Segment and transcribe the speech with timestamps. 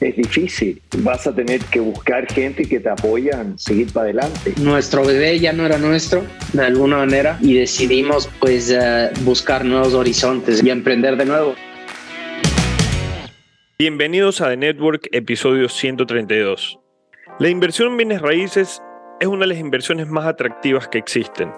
[0.00, 0.80] es difícil.
[0.98, 4.54] Vas a tener que buscar gente que te apoyan, seguir para adelante.
[4.60, 9.94] Nuestro bebé ya no era nuestro, de alguna manera, y decidimos pues eh, buscar nuevos
[9.94, 11.54] horizontes y emprender de nuevo.
[13.78, 16.78] Bienvenidos a The Network, episodio 132.
[17.38, 18.82] La inversión en bienes raíces
[19.20, 21.50] es una de las inversiones más atractivas que existen.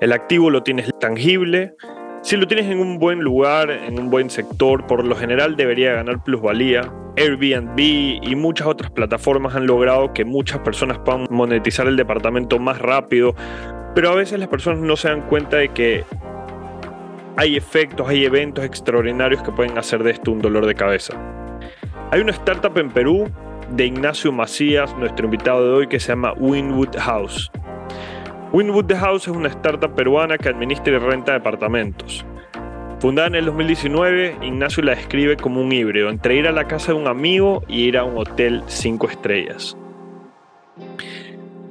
[0.00, 1.74] El activo lo tienes tangible,
[2.22, 5.92] si lo tienes en un buen lugar, en un buen sector, por lo general debería
[5.92, 6.92] ganar plusvalía.
[7.16, 12.78] Airbnb y muchas otras plataformas han logrado que muchas personas puedan monetizar el departamento más
[12.78, 13.34] rápido,
[13.94, 16.04] pero a veces las personas no se dan cuenta de que
[17.36, 21.16] hay efectos, hay eventos extraordinarios que pueden hacer de esto un dolor de cabeza.
[22.10, 23.28] Hay una startup en Perú
[23.70, 27.50] de Ignacio Macías, nuestro invitado de hoy, que se llama Winwood House.
[28.50, 32.24] Winwood The House es una startup peruana que administra y renta departamentos.
[32.98, 36.92] Fundada en el 2019, Ignacio la describe como un híbrido entre ir a la casa
[36.92, 39.76] de un amigo y ir a un hotel 5 estrellas.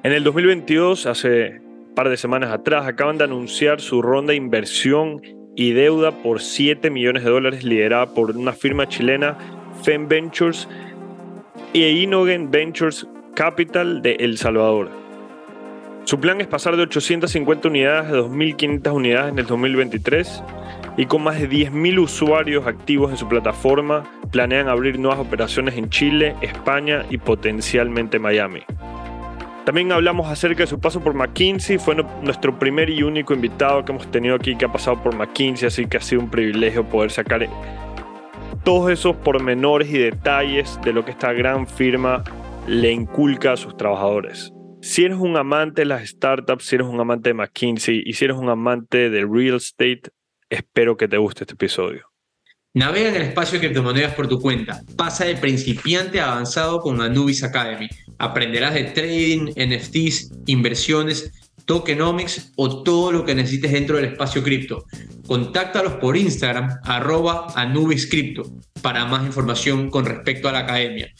[0.03, 4.37] En el 2022, hace un par de semanas atrás, acaban de anunciar su ronda de
[4.37, 5.19] inversión
[5.55, 9.35] y deuda por 7 millones de dólares liderada por una firma chilena,
[9.81, 10.69] Fem Ventures
[11.73, 15.06] y Inogen Ventures Capital de El Salvador.
[16.07, 20.41] Su plan es pasar de 850 unidades a 2.500 unidades en el 2023
[20.95, 25.89] y con más de 10.000 usuarios activos en su plataforma, planean abrir nuevas operaciones en
[25.89, 28.61] Chile, España y potencialmente Miami.
[29.65, 33.91] También hablamos acerca de su paso por McKinsey, fue nuestro primer y único invitado que
[33.91, 37.11] hemos tenido aquí que ha pasado por McKinsey, así que ha sido un privilegio poder
[37.11, 37.45] sacar
[38.63, 42.23] todos esos pormenores y detalles de lo que esta gran firma
[42.65, 44.53] le inculca a sus trabajadores.
[44.87, 48.23] Si eres un amante de las startups, si eres un amante de McKinsey y si
[48.23, 50.03] eres un amante del real estate,
[50.49, 52.05] espero que te guste este episodio.
[52.73, 54.81] Navega en el espacio de criptomonedas por tu cuenta.
[54.95, 57.89] Pasa de principiante a avanzado con Anubis Academy.
[58.17, 61.33] Aprenderás de trading, NFTs, inversiones,
[61.65, 64.85] tokenomics o todo lo que necesites dentro del espacio cripto.
[65.27, 68.09] Contáctalos por Instagram, arroba Anubis
[68.81, 71.13] para más información con respecto a la academia.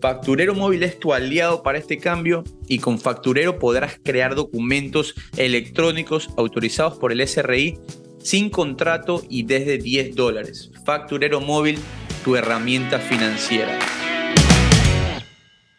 [0.00, 6.28] Facturero Móvil es tu aliado para este cambio y con Facturero podrás crear documentos electrónicos
[6.36, 7.78] autorizados por el SRI
[8.22, 10.70] sin contrato y desde 10 dólares.
[10.84, 11.78] Facturero Móvil,
[12.24, 13.78] tu herramienta financiera.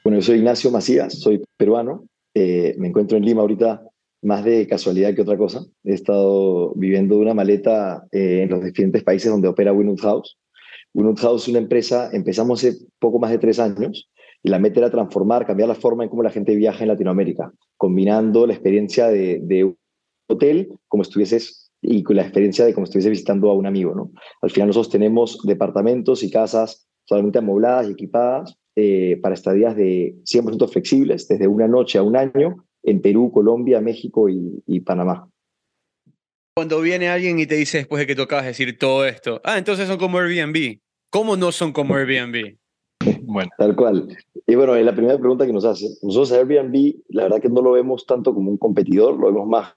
[0.03, 3.83] Bueno, yo soy Ignacio Macías, soy peruano, eh, me encuentro en Lima ahorita
[4.23, 5.65] más de casualidad que otra cosa.
[5.83, 10.37] He estado viviendo una maleta eh, en los diferentes países donde opera Winwood House.
[10.93, 14.09] Winwood House es una empresa, empezamos hace poco más de tres años
[14.43, 17.51] y la meta era transformar, cambiar la forma en cómo la gente viaja en Latinoamérica,
[17.77, 19.77] combinando la experiencia de, de un
[20.27, 23.93] hotel como estuvieses y con la experiencia de como estuviese visitando a un amigo.
[23.95, 24.11] ¿no?
[24.41, 30.15] Al final nosotros tenemos departamentos y casas totalmente amobladas y equipadas eh, para estadías de
[30.23, 35.27] 100% flexibles, desde una noche a un año, en Perú, Colombia, México y, Panamá.
[36.55, 39.41] Cuando viene alguien y te dice después de que tú acabas de decir todo esto,
[39.43, 40.79] ah, entonces son como Airbnb.
[41.09, 42.57] ¿Cómo no son como Airbnb?
[43.23, 43.49] Bueno.
[43.57, 44.17] Tal cual.
[44.47, 45.87] Y bueno, es la primera pregunta que nos hace.
[46.01, 49.73] Nosotros Airbnb, la verdad que no lo vemos tanto como un competidor, lo vemos más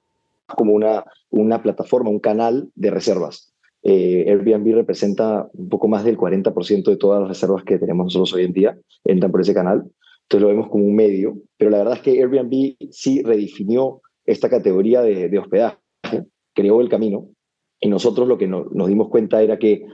[0.47, 3.55] como una, una plataforma, un canal de reservas.
[3.83, 8.33] Eh, Airbnb representa un poco más del 40% de todas las reservas que tenemos nosotros
[8.35, 9.85] hoy en día, entran por ese canal.
[10.23, 14.49] Entonces lo vemos como un medio, pero la verdad es que Airbnb sí redefinió esta
[14.49, 15.77] categoría de, hospedaje,
[16.55, 17.29] creó el camino
[17.79, 19.85] y nosotros lo que nos dimos cuenta era que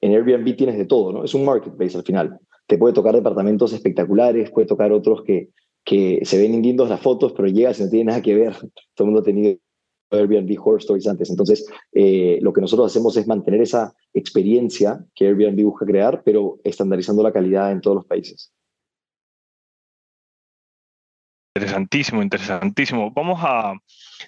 [0.00, 1.24] en Airbnb tienes de todo, ¿no?
[1.24, 2.38] Es un marketplace al final.
[2.66, 5.48] Te puede tocar departamentos espectaculares, puede tocar otros que,
[5.84, 8.52] que se ven lindos las fotos, pero llegas y no tiene nada que ver.
[8.94, 9.56] Todo el mundo ha tenido
[10.12, 11.30] Airbnb Horror Stories antes.
[11.30, 16.60] Entonces, eh, lo que nosotros hacemos es mantener esa experiencia que Airbnb busca crear, pero
[16.64, 18.52] estandarizando la calidad en todos los países.
[21.54, 23.10] Interesantísimo, interesantísimo.
[23.10, 23.74] Vamos a,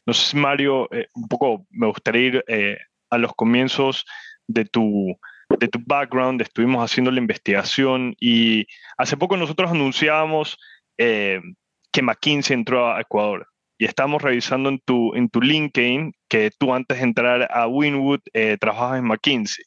[0.07, 2.77] no sé Mario, eh, un poco me gustaría ir eh,
[3.11, 4.05] a los comienzos
[4.47, 5.17] de tu,
[5.59, 6.43] de tu background.
[6.43, 8.67] Estuvimos haciendo la investigación y
[8.99, 10.59] hace poco nosotros anunciábamos
[10.97, 13.49] que McKinsey entró a Ecuador
[13.79, 18.21] y estamos revisando en tu, en tu LinkedIn que tú antes de entrar a Winwood
[18.33, 19.65] eh, trabajas en McKinsey.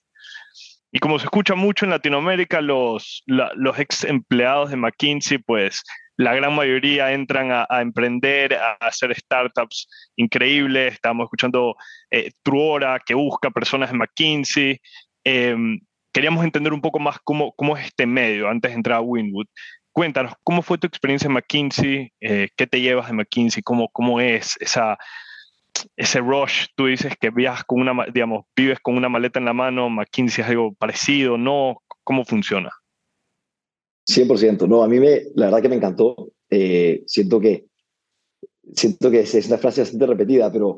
[0.91, 5.83] Y como se escucha mucho en Latinoamérica, los, los ex empleados de McKinsey, pues
[6.15, 10.93] la gran mayoría entran a, emprender, a, hacer startups increíbles.
[10.93, 11.75] Estamos escuchando
[12.09, 14.79] eh, Truora, que busca personas de McKinsey.
[15.23, 15.79] Em,
[16.11, 19.47] queríamos entender un poco más cómo, cómo es este medio antes de entrar a Winwood.
[19.97, 22.11] Cuéntanos, ¿cómo fue tu experiencia en McKinsey?
[22.21, 23.63] Eh, ¿Qué te llevas de McKinsey?
[23.63, 24.95] ¿Cómo, cómo es esa,
[25.95, 26.67] ese rush?
[26.75, 30.43] Tú dices que viajas con una, digamos, vives con una maleta en la mano, McKinsey
[30.43, 31.81] es algo parecido, ¿no?
[32.03, 32.69] ¿Cómo funciona?
[34.07, 36.29] 100%, no, a mí me, la verdad que me encantó.
[36.47, 37.65] Eh, siento que,
[38.75, 40.77] siento que es, una frase bastante repetida, pero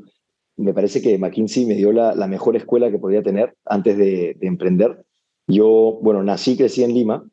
[0.56, 4.48] me parece que McKinsey me dio la, mejor escuela que podía tener antes de, de
[4.48, 5.04] emprender.
[5.46, 7.30] Yo, bueno, nací, crecí en Lima,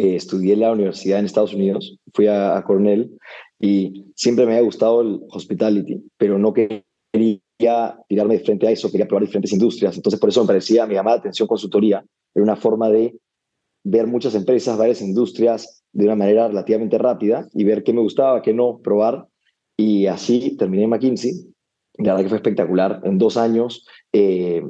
[0.00, 3.10] eh, estudié en la universidad en Estados Unidos, fui a, Cornell
[3.58, 8.90] y siempre me había gustado el hospitality, pero no quería tirarme de frente a eso,
[8.90, 9.96] quería probar diferentes industrias.
[9.96, 12.02] Entonces, por eso me parecía, mi llamada atención consultoría,
[12.34, 13.14] era una forma de
[13.84, 18.40] ver muchas empresas, varias industrias de una manera relativamente rápida y ver qué me gustaba,
[18.40, 19.26] qué no, probar.
[19.76, 21.32] Y así terminé en McKinsey.
[21.98, 23.02] La verdad que fue espectacular.
[23.04, 24.62] En dos años eh,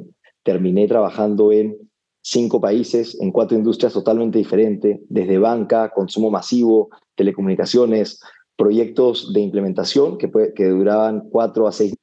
[0.43, 1.77] terminé trabajando en
[2.21, 8.19] cinco países en cuatro industrias totalmente diferentes, desde banca, consumo masivo, telecomunicaciones,
[8.55, 11.95] proyectos de implementación que, que duraban cuatro a seis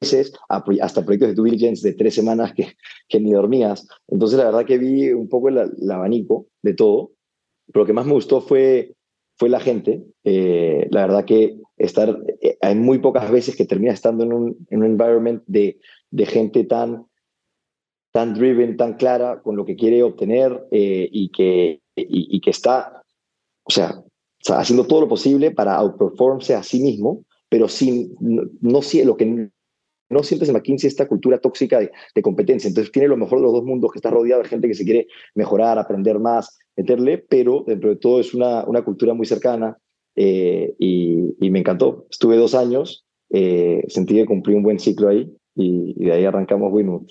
[0.00, 2.74] meses, hasta proyectos de due diligence de tres semanas que,
[3.08, 3.88] que ni dormías.
[4.08, 5.58] Entonces, la verdad que vi un poco el,
[5.90, 7.12] abanico de todo.
[7.66, 8.94] Pero lo que más me gustó fue,
[9.36, 10.04] fue la gente.
[10.22, 14.66] Eh, la verdad que estar, eh, hay muy pocas veces que termina estando en un,
[14.70, 15.80] en un environment de,
[16.10, 17.06] de gente tan
[18.16, 23.02] tan driven, tan clara con lo que quiere obtener eh, y, que, y, que está,
[23.62, 24.02] o sea,
[24.56, 29.50] haciendo todo lo posible para outperformarse a sí mismo, pero sin, no, no lo que
[30.08, 32.68] no sientes en McKinsey esta cultura tóxica de, competencia.
[32.68, 34.84] Entonces tiene lo mejor de los dos mundos, que está rodeado de gente que se
[34.84, 39.76] quiere mejorar, aprender más, meterle, pero dentro de todo es una, una cultura muy cercana
[40.14, 42.06] eh, y, me encantó.
[42.10, 46.24] Estuve dos años, eh, sentí que cumplí un buen ciclo ahí y, y de ahí
[46.24, 47.08] arrancamos Winwood.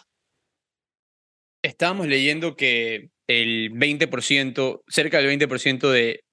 [1.66, 6.24] Estábamos leyendo que el 20%, cerca del 20% de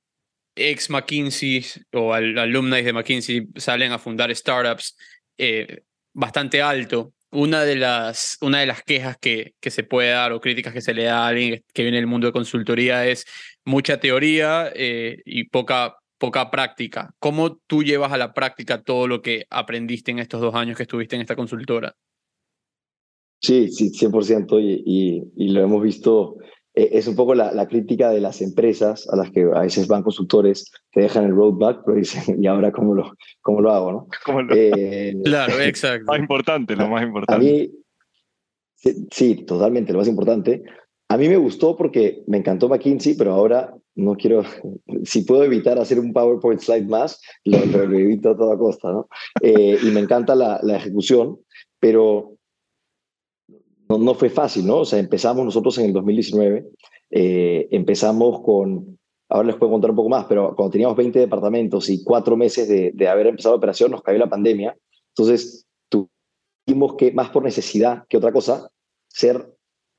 [0.55, 1.65] ex McKinsey
[1.95, 4.95] o alumni de McKinsey salen a fundar startups
[5.39, 7.15] eh, bastante alto.
[7.31, 10.83] Una de, las, una de las quejas que, que se puede dar o críticas que
[10.83, 13.25] se le da a alguien que viene del mundo de consultoría es
[13.65, 17.15] mucha teoría eh, y poca, poca práctica.
[17.19, 20.83] ¿Cómo tú llevas a la práctica todo lo que aprendiste en estos dos años que
[20.83, 21.97] estuviste en esta consultora?
[23.43, 24.61] Sí, sí, 100%.
[24.61, 26.37] Y, y, lo hemos visto,
[26.75, 30.05] eh, es un poco la, crítica de las empresas a las que a veces van
[30.05, 33.93] consultores, te dejan el roadmap, pero dicen, ¿y ahora cómo lo, cómo lo hago?
[33.93, 34.09] ¿no?
[34.55, 36.07] Eh, claro, exacto.
[36.07, 37.35] Más importante, lo más importante.
[37.35, 37.71] A mí,
[39.11, 40.63] sí, totalmente, lo más importante.
[41.09, 44.45] A mí me gustó porque me encantó McKinsey, pero ahora no quiero,
[45.05, 49.09] si puedo evitar hacer un PowerPoint slide más, lo, evito a toda costa, ¿no?
[49.43, 51.39] Eh, y me encanta la, la ejecución,
[51.79, 52.39] pero
[53.99, 54.79] no, fue fácil, ¿no?
[54.79, 56.67] O sea, empezamos nosotros en el 2019,
[57.11, 61.89] eh, empezamos con, ahora les puedo contar un poco más, pero cuando teníamos 20 departamentos
[61.89, 64.77] y cuatro meses de, de haber empezado la operación, nos cayó la pandemia.
[65.09, 68.71] Entonces, tuvimos que, más por necesidad que otra cosa,
[69.09, 69.53] ser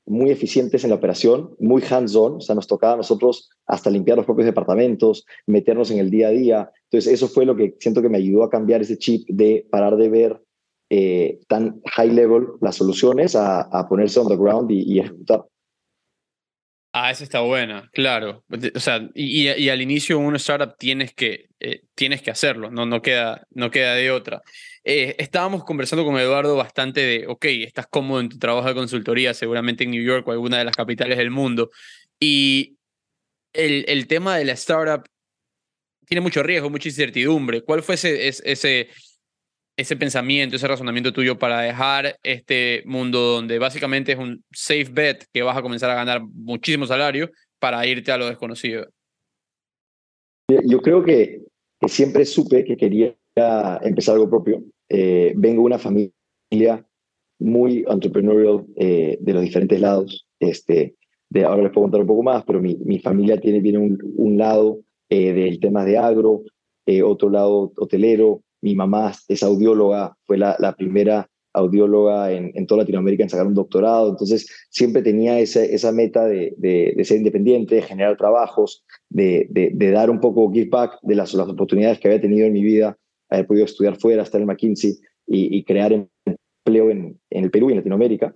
[0.06, 4.18] muy eficientes en la operación, muy hands-on, o sea, nos tocaba a nosotros hasta limpiar
[4.18, 6.70] los propios departamentos, meternos en el día a día.
[6.90, 9.96] Entonces, eso fue lo que siento que me ayudó a cambiar ese chip de parar
[9.96, 10.42] de ver
[10.90, 15.44] eh, tan high level las soluciones a, ponerse on the ground y, ejecutar.
[16.92, 18.44] Ah, esa está buena, claro.
[18.74, 22.86] O sea, y, y, al inicio un startup tienes que, eh, tienes que hacerlo, no,
[22.86, 24.42] no, queda, no queda de otra.
[24.84, 29.34] Eh, estábamos conversando con Eduardo bastante de, ok, estás cómodo en tu trabajo de consultoría,
[29.34, 31.70] seguramente en New York o alguna de las capitales del mundo,
[32.20, 32.76] y
[33.52, 35.04] el, el tema de la startup
[36.06, 37.62] tiene mucho riesgo, mucha incertidumbre.
[37.62, 38.88] ¿Cuál fue ese
[39.76, 45.24] ese pensamiento, ese razonamiento tuyo para dejar este mundo donde básicamente es un safe bet
[45.32, 48.86] que vas a comenzar a ganar muchísimo salario para irte a lo desconocido?
[50.48, 51.42] Yo creo que,
[51.86, 53.14] siempre supe que quería
[53.82, 54.62] empezar algo propio.
[54.88, 56.86] Eh, vengo de una familia
[57.38, 60.26] muy entrepreneurial eh, de los diferentes lados.
[60.40, 60.94] Este,
[61.28, 63.98] de, ahora les puedo contar un poco más, pero mi, mi familia tiene, viene un,
[64.16, 66.42] un lado eh, del tema de agro,
[66.86, 68.42] eh, otro lado hotelero.
[68.64, 73.52] Mi mamá es audióloga, fue la, primera audióloga en, en, toda Latinoamérica en sacar un
[73.52, 79.46] doctorado, entonces siempre tenía esa, meta de, ser independiente, de generar trabajos, de,
[79.92, 82.96] dar un poco give back de las, oportunidades que había tenido en mi vida,
[83.28, 87.78] haber podido estudiar fuera, estar en McKinsey y, crear empleo en, el Perú y en
[87.80, 88.34] Latinoamérica.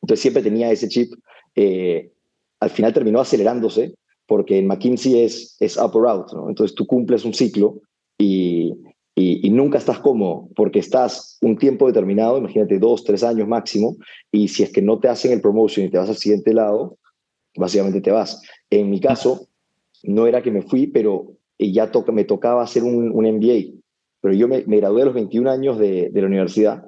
[0.00, 1.12] Entonces siempre tenía ese chip.
[1.54, 2.12] Eh,
[2.60, 3.94] al final terminó acelerándose
[4.26, 6.28] porque en McKinsey es, up or out.
[6.48, 7.82] Entonces tú cumples un ciclo
[8.18, 8.72] y,
[9.18, 13.96] y, y, nunca estás cómodo porque estás un tiempo determinado, imagínate dos, tres años máximo,
[14.30, 16.98] y si es que no te hacen el promotion y te vas al siguiente lado,
[17.56, 18.42] básicamente te vas.
[18.68, 19.48] En mi caso,
[20.02, 23.80] no era que me fui, pero ya to me tocaba hacer un, un, MBA,
[24.20, 26.84] pero yo me, me, gradué a los 21 años de, de la universidad,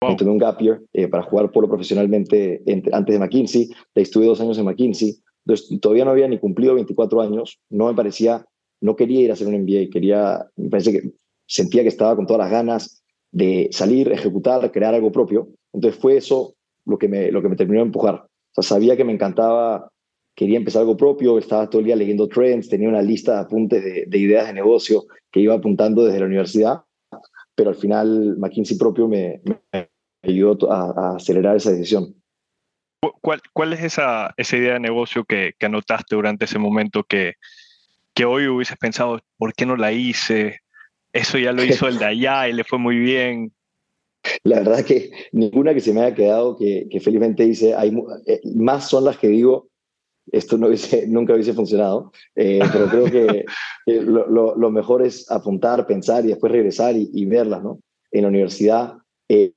[0.00, 0.16] wow.
[0.16, 4.40] tomé un gap year eh, para jugar polo profesionalmente entre, antes de McKinsey, estuve dos
[4.40, 8.44] años en McKinsey, entonces todavía no había ni cumplido 24 años, no me parecía,
[8.80, 11.12] no quería ir a hacer un MBA, quería, me parece que
[11.46, 15.48] sentía que estaba con todas las ganas de salir, ejecutar, crear algo propio.
[15.72, 18.26] Entonces fue eso lo que me, lo que me terminó de empujar.
[18.58, 19.90] Sabía que me encantaba,
[20.34, 23.84] quería empezar algo propio, estaba todo el día leyendo trends, tenía una lista de apuntes
[23.84, 26.82] de, de ideas de negocio que iba apuntando desde la universidad,
[27.54, 29.42] pero al final McKinsey propio me,
[30.22, 32.14] ayudó a, a, acelerar esa decisión.
[33.20, 37.34] ¿Cuál, cuál es esa, esa idea de negocio que, que anotaste durante ese momento que,
[38.14, 40.60] que hoy hubieses pensado, ¿por qué no la hice?
[41.16, 43.52] Eso ya lo hizo el de allá y le fue muy bien.
[44.44, 47.96] La verdad que ninguna que se me haya quedado, que, felizmente dice, hay,
[48.26, 49.68] eh, más son las que digo,
[50.30, 53.44] esto no hubiese, nunca hubiese funcionado, eh, pero creo que,
[53.86, 57.80] lo, mejor es apuntar, pensar y después regresar y, y verlas, ¿no?
[58.10, 58.94] En la universidad,
[59.28, 59.52] eh,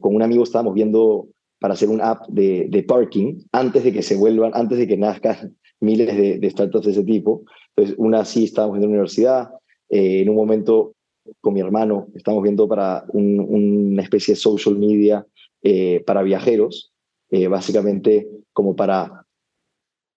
[0.00, 1.28] con un amigo estábamos viendo
[1.60, 4.96] para hacer un app de, de, parking antes de que se vuelvan, antes de que
[4.96, 7.44] nazcan miles de, de startups de ese tipo.
[7.76, 9.50] Entonces, una sí estábamos en la universidad,
[9.90, 10.94] eh, en un momento
[11.40, 15.26] con mi hermano estamos viendo para un, una especie de social media
[15.62, 16.92] eh, para viajeros,
[17.30, 19.26] eh, básicamente como para,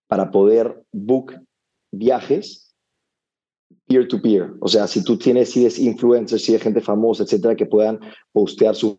[0.08, 1.34] para poder book
[1.92, 2.74] viajes
[3.86, 4.44] peer-to-peer.
[4.44, 4.56] -peer.
[4.60, 8.00] O sea, si tú tienes, si es influencers, si es gente famosa, etcétera, que puedan
[8.32, 8.96] postear sus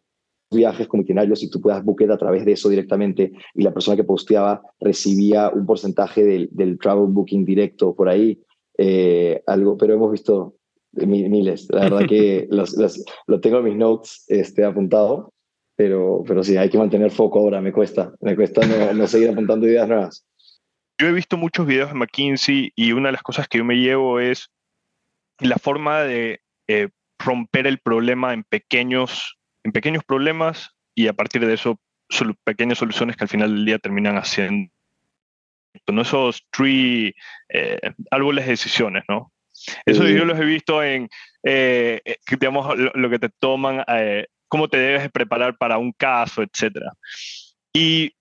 [0.51, 3.97] viajes como itinerarios y tú puedas booker a través de eso directamente y la persona
[3.97, 8.39] que posteaba recibía un porcentaje del, del travel booking directo por ahí.
[8.77, 10.55] Eh, algo, pero hemos visto
[10.95, 11.67] miles.
[11.69, 15.33] La verdad que los, los, lo tengo en mis notes este, apuntado,
[15.75, 19.29] pero, pero sí, hay que mantener foco ahora, me cuesta, me cuesta no, no seguir
[19.29, 20.25] apuntando ideas nuevas.
[20.97, 23.75] Yo he visto muchos videos de McKinsey y una de las cosas que yo me
[23.75, 24.49] llevo es
[25.39, 31.45] la forma de eh, romper el problema en pequeños, en pequeños problemas y a partir
[31.45, 34.71] de eso sol, pequeñas soluciones que al final del día terminan haciendo
[35.91, 36.01] ¿no?
[36.01, 37.13] esos tree,
[37.49, 37.79] eh,
[38.11, 39.31] árboles de decisiones, ¿no?
[39.85, 41.09] Eso yo los he visto en,
[41.43, 46.41] eh, digamos, lo, lo, que te toman, eh, cómo te debes preparar para un caso,
[46.41, 46.77] etc.
[47.73, 48.15] Y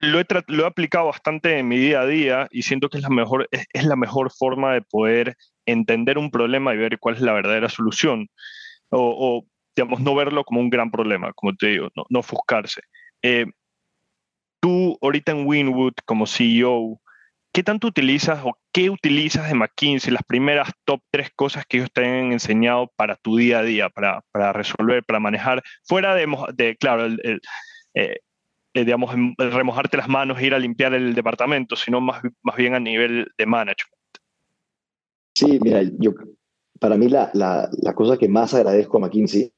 [0.00, 3.02] lo he, lo he, aplicado bastante en mi día a día y siento que es
[3.02, 7.16] la, mejor, es, es, la mejor forma de poder entender un problema y ver cuál
[7.16, 8.28] es la verdadera solución.
[8.90, 12.82] O, o digamos, no verlo como un gran problema, como te digo, no, no ofuscarse.
[13.22, 13.46] Eh,
[14.60, 17.00] tú ahorita en Winwood como CEO,
[17.58, 21.90] ¿qué tanto utilizas o qué utilizas de McKinsey, las primeras top tres cosas que ellos
[21.92, 26.76] te han enseñado para tu día a día, para, para resolver, para manejar, fuera de,
[26.78, 27.40] claro, el, el
[27.94, 28.20] eh,
[28.74, 32.76] digamos, el remojarte las manos e ir a limpiar el departamento, sino más, más bien
[32.76, 34.02] a nivel de management?
[35.34, 36.14] Sí, mira, yo,
[36.78, 39.52] para mí la, la, la cosa que más agradezco a McKinsey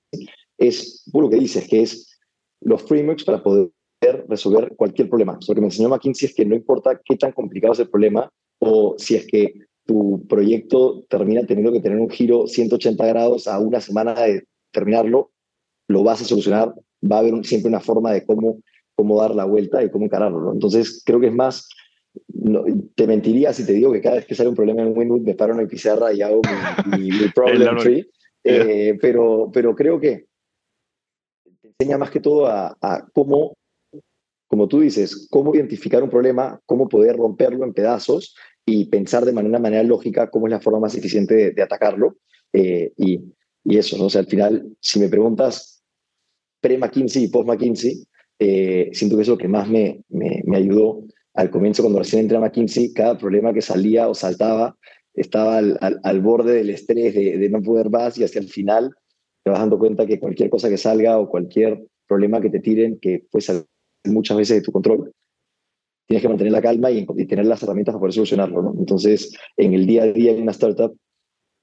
[0.56, 2.18] es, lo que dices, que es
[2.62, 3.68] los frameworks para poder
[4.28, 5.38] resolver cualquier problema.
[5.46, 8.30] Lo que me enseñó McKinsey es que no importa qué tan complicado es el problema
[8.58, 9.54] o si es que
[9.86, 15.32] tu proyecto termina teniendo que tener un giro 180 grados a una semana de terminarlo,
[15.88, 16.74] lo vas a solucionar.
[17.04, 18.60] Va a haber siempre una forma de cómo,
[18.94, 20.40] cómo dar la vuelta y cómo encararlo.
[20.40, 20.52] ¿no?
[20.52, 21.68] Entonces, creo que es más,
[22.28, 22.64] no,
[22.94, 25.34] te mentiría si te digo que cada vez que sale un problema en Winwood me
[25.34, 26.40] paro en mi pizarra y hago
[26.86, 28.06] mi, mi, mi problem tree.
[28.44, 30.26] Eh, pero, pero creo que
[31.60, 33.54] te enseña más que todo a, a cómo
[34.50, 38.34] como tú dices, cómo identificar un problema, cómo poder romperlo en pedazos
[38.66, 42.16] y pensar de manera, manera lógica cómo es la forma más eficiente de, atacarlo.
[42.52, 43.22] Eh, y,
[43.64, 44.06] eso, ¿no?
[44.06, 45.84] O sea, al final, si me preguntas
[46.62, 48.04] pre-McKinsey y post-McKinsey,
[48.40, 51.04] eh, siento que es lo que más me, me, ayudó
[51.34, 54.76] al comienzo, cuando recién entré a McKinsey, cada problema que salía o saltaba
[55.14, 58.90] estaba al, al, borde del estrés de, de, no poder más y hacia el final
[59.44, 62.98] te vas dando cuenta que cualquier cosa que salga o cualquier problema que te tiren,
[62.98, 63.66] que puede salir
[64.04, 65.12] muchas veces de tu control,
[66.10, 68.62] tienes que mantener la calma y, tener las herramientas para poder solucionarlo.
[68.62, 68.74] ¿no?
[68.76, 70.96] Entonces, en el día a día en una startup,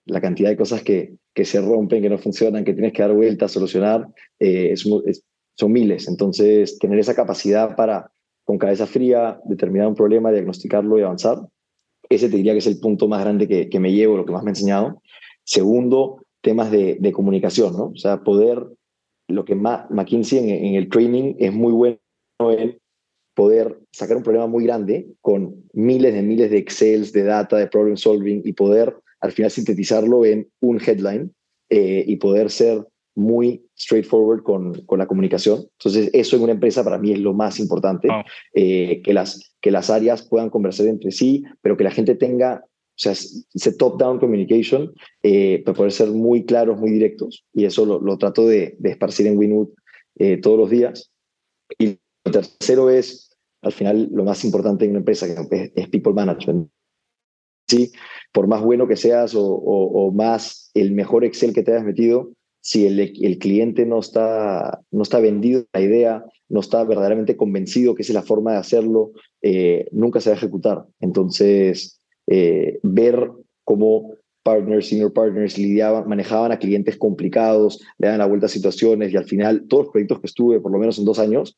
[0.05, 3.13] la cantidad de cosas que, que se rompen, que no funcionan, que tienes que dar
[3.13, 4.07] vueltas, solucionar,
[4.39, 6.07] eh, son miles.
[6.07, 8.09] Entonces, tener esa capacidad para,
[8.45, 11.39] con cabeza fría, determinar un problema, diagnosticarlo y avanzar,
[12.09, 14.43] ese te diría que es el punto más grande que, me llevo, lo que más
[14.43, 15.01] me ha enseñado.
[15.43, 17.87] Segundo, temas de, comunicación, ¿no?
[17.87, 18.65] O sea, poder,
[19.27, 21.97] lo que McKinsey en, en el training es muy bueno
[22.39, 22.77] en
[23.33, 27.67] poder sacar un problema muy grande con miles de miles de Excels, de data, de
[27.67, 31.31] problem solving y poder al final sintetizarlo en un headline
[31.69, 35.67] eh, y poder ser muy straightforward con, con, la comunicación.
[35.79, 38.07] Entonces, eso en una empresa para mí es lo más importante,
[38.53, 42.63] eh, que, las, que las áreas puedan conversar entre sí, pero que la gente tenga,
[42.63, 47.43] o sea, ese top-down communication eh, para poder ser muy claros, muy directos.
[47.53, 49.69] Y eso lo, lo trato de, de, esparcir en Winwood
[50.41, 51.11] todos los días.
[51.77, 53.29] Y lo tercero es,
[53.61, 56.69] al final, lo más importante en una empresa, que es people management.
[57.67, 57.91] Sí,
[58.31, 62.31] por más bueno que seas o, más el mejor Excel que te hayas metido,
[62.61, 67.95] si el, el, cliente no está, no está vendido la idea, no está verdaderamente convencido
[67.95, 70.85] que esa es la forma de hacerlo, eh, nunca se va a ejecutar.
[70.99, 73.31] Entonces, eh, ver
[73.63, 79.11] cómo partners, senior partners lidiaban, manejaban a clientes complicados, le daban la vuelta a situaciones
[79.11, 81.57] y al final todos los proyectos que estuve, por lo menos en dos años,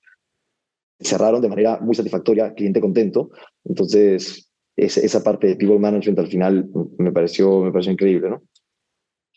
[1.00, 3.30] cerraron de manera muy satisfactoria, cliente contento.
[3.64, 8.44] Entonces, esa parte de people management al final me pareció, me pareció increíble, ¿no?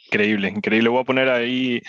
[0.06, 0.88] Increíble, increíble.
[0.88, 1.80] Voy a poner ahí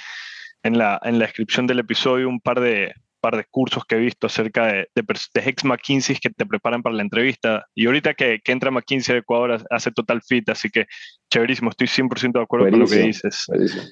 [0.63, 3.99] en la, en la descripción del episodio un par de, par de cursos que he
[3.99, 5.03] visto acerca de, de,
[5.33, 7.65] de ex McKinsey que te preparan para la entrevista.
[7.73, 10.85] Y ahorita que, que entra McKinsey de Ecuador hace total fit, así que
[11.29, 13.45] chéverísimo, estoy 100% de acuerdo con lo que dices.
[13.47, 13.83] Buenísimo.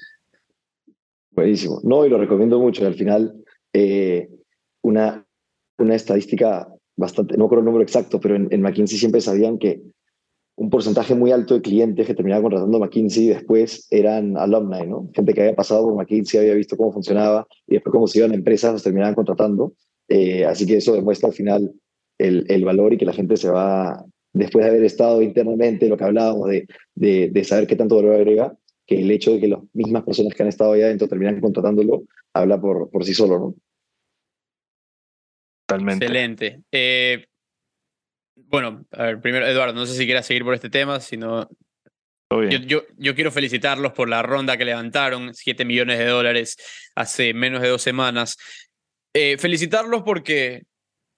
[1.30, 1.80] buenísimo.
[1.82, 2.86] No, y lo recomiendo mucho.
[2.86, 3.34] Al final,
[3.72, 4.28] eh,
[4.82, 5.26] una,
[5.82, 9.82] una estadística bastante, no creo el número exacto, pero en, McKinsey siempre sabían que
[10.56, 15.08] un porcentaje muy alto de clientes que terminaban contratando McKinsey después eran alumni, ¿no?
[15.14, 18.32] Gente que había pasado por McKinsey, había visto cómo funcionaba y después cómo se iban
[18.32, 19.72] a empresas, los terminaban contratando.
[20.08, 21.72] Eh, así que eso demuestra al final
[22.18, 25.96] el, el, valor y que la gente se va, después de haber estado internamente, lo
[25.96, 28.54] que hablábamos de, de, de saber qué tanto valor agrega,
[28.86, 32.02] que el hecho de que las mismas personas que han estado allá adentro terminan contratándolo,
[32.34, 33.54] habla por, por sí solo, ¿no?
[35.68, 36.60] Excelente.
[36.70, 37.26] Eh,
[38.36, 41.48] bueno, a ver, primero, Eduardo, no sé si quieras seguir por este tema, sino.
[42.30, 46.56] Yo, yo, yo, quiero felicitarlos por la ronda que levantaron, 7 millones de dólares
[46.94, 48.38] hace menos de dos semanas.
[49.14, 50.62] Eh, felicitarlos porque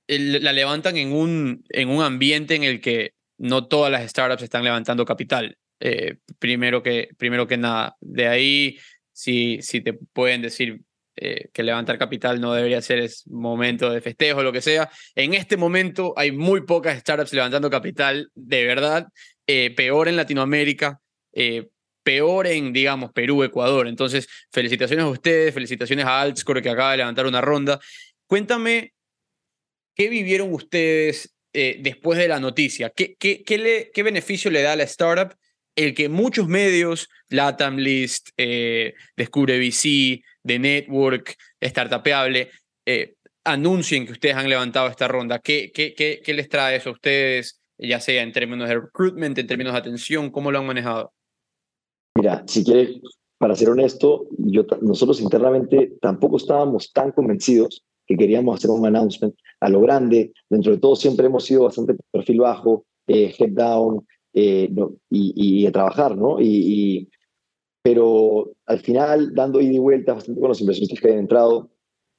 [0.09, 4.65] la levantan en un, en un ambiente en el que no todas las startups están
[4.65, 5.57] levantando capital.
[5.81, 7.97] Eh, primero, que, primero que nada.
[8.01, 8.79] De ahí,
[9.13, 10.81] si, si te pueden decir
[11.17, 14.91] eh, que levantar capital no debería ser es momento de festejo o lo que sea.
[15.15, 19.07] En este momento hay muy pocas startups levantando capital, de verdad,
[19.47, 21.01] eh, peor en Latinoamérica,
[21.33, 21.69] eh,
[22.03, 23.87] peor en, digamos, Perú, Ecuador.
[23.87, 27.79] Entonces, felicitaciones a ustedes, felicitaciones a Altscore que acaba de levantar una ronda.
[28.27, 28.93] Cuéntame,
[29.95, 32.91] ¿qué vivieron ustedes después de la noticia?
[32.91, 35.37] ¿Qué, qué, qué, le, ¿Qué beneficio le da a la startup
[35.77, 42.51] el que muchos medios, Latam List, Descubre VC, de network, startupeable,
[42.87, 45.39] eh, anuncien que ustedes han levantado esta ronda.
[45.39, 49.39] ¿Qué, qué, qué, qué les trae eso a ustedes, ya sea en términos de recruitment,
[49.39, 50.31] en términos de atención?
[50.31, 51.13] ¿Cómo lo han manejado?
[52.17, 53.01] Mira, si quieres,
[53.39, 59.35] para ser honesto, yo, nosotros internamente tampoco estábamos tan convencidos que queríamos hacer un announcement
[59.61, 60.33] a lo grande.
[60.49, 64.69] Dentro de todo siempre hemos sido bastante perfil bajo, eh, head down eh,
[65.11, 66.41] y, y, a trabajar, ¿no?
[66.41, 67.09] Y,
[67.83, 71.71] pero al final, dando ida y vuelta bastante con los inversionistas que habían entrado,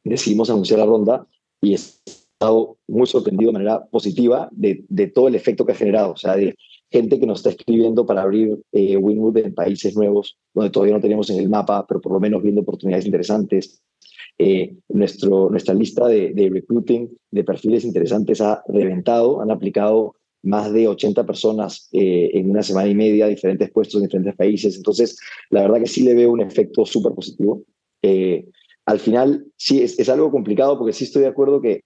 [0.03, 1.27] decidimos anunciar la ronda
[1.61, 5.75] y he estado muy sorprendido de manera positiva de, de todo el efecto que ha
[5.75, 6.55] generado, o sea, de
[6.91, 11.01] gente que nos está escribiendo para abrir eh, Winwood en países nuevos donde todavía no
[11.01, 13.81] tenemos en el mapa, pero por lo menos viendo oportunidades interesantes.
[14.37, 20.71] Eh, nuestro, nuestra lista de, de recruiting de perfiles interesantes ha reventado, han aplicado más
[20.71, 24.75] de 80 personas eh, en una semana y media, diferentes puestos en diferentes países.
[24.77, 25.17] Entonces,
[25.49, 27.63] la verdad que sí le veo un efecto súper positivo.
[28.01, 28.45] Eh,
[28.85, 31.81] al final, sí, es, es, algo complicado porque sí estoy de acuerdo que,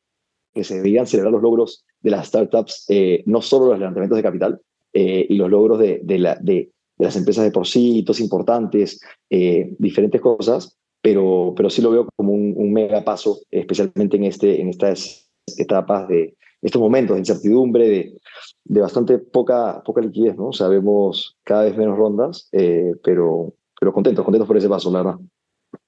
[0.53, 4.23] que se deberían celebrar los logros de las startups, eh, no solo los levantamientos de
[4.23, 8.19] capital y los logros de, de, la, de, de, las empresas de por sí, hitos
[8.19, 14.23] importantes, diferentes cosas, pero, pero sí lo veo como un, un mega paso, especialmente en,
[14.23, 18.13] este, en estas etapas de, estos momentos de incertidumbre, de,
[18.63, 20.51] de bastante poca, poca liquidez, ¿no?
[20.51, 25.19] Sabemos cada vez menos rondas, eh, pero, pero contentos, contentos por ese paso, la verdad.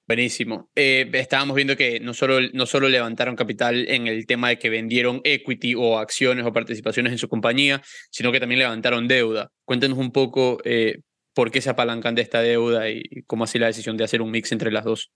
[0.06, 0.68] Buenísimo.
[0.74, 4.68] Eh, estábamos viendo que no solo, no solo levantaron capital en el tema de que
[4.68, 7.80] vendieron equity o acciones o participaciones en su compañía,
[8.10, 9.50] sino que también levantaron deuda.
[9.64, 10.98] Cuéntenos un poco eh,
[11.34, 14.30] por qué se apalancan de esta deuda y cómo así la decisión de hacer un
[14.30, 15.10] mix entre las dos.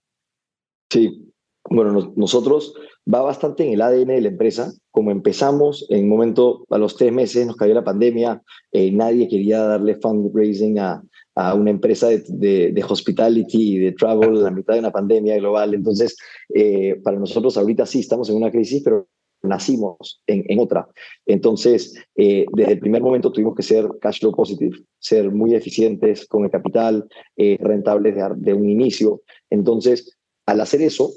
[0.89, 1.31] Sí,
[1.69, 2.73] bueno, nosotros
[3.11, 4.71] va bastante en el ADN de la empresa.
[4.91, 9.27] Como empezamos, en un momento, a los tres meses nos cayó la pandemia, eh, nadie
[9.27, 11.01] quería darle fundraising a,
[11.35, 15.37] a una empresa de, de, hospitality y de travel en la mitad de una pandemia
[15.37, 15.73] global.
[15.73, 16.17] Entonces,
[16.53, 19.07] eh, para nosotros ahorita sí estamos en una crisis, pero
[19.43, 20.87] nacimos en, en otra.
[21.25, 26.25] Entonces, eh, desde el primer momento tuvimos que ser cash flow positive, ser muy eficientes
[26.27, 29.21] con el capital, rentables de, de un inicio.
[29.49, 31.11] Entonces, al hacer eso,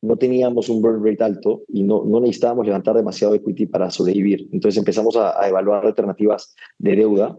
[0.00, 4.48] no teníamos un burn rate alto y no, no necesitábamos levantar demasiado equity para sobrevivir.
[4.52, 7.38] Entonces empezamos a, evaluar alternativas de deuda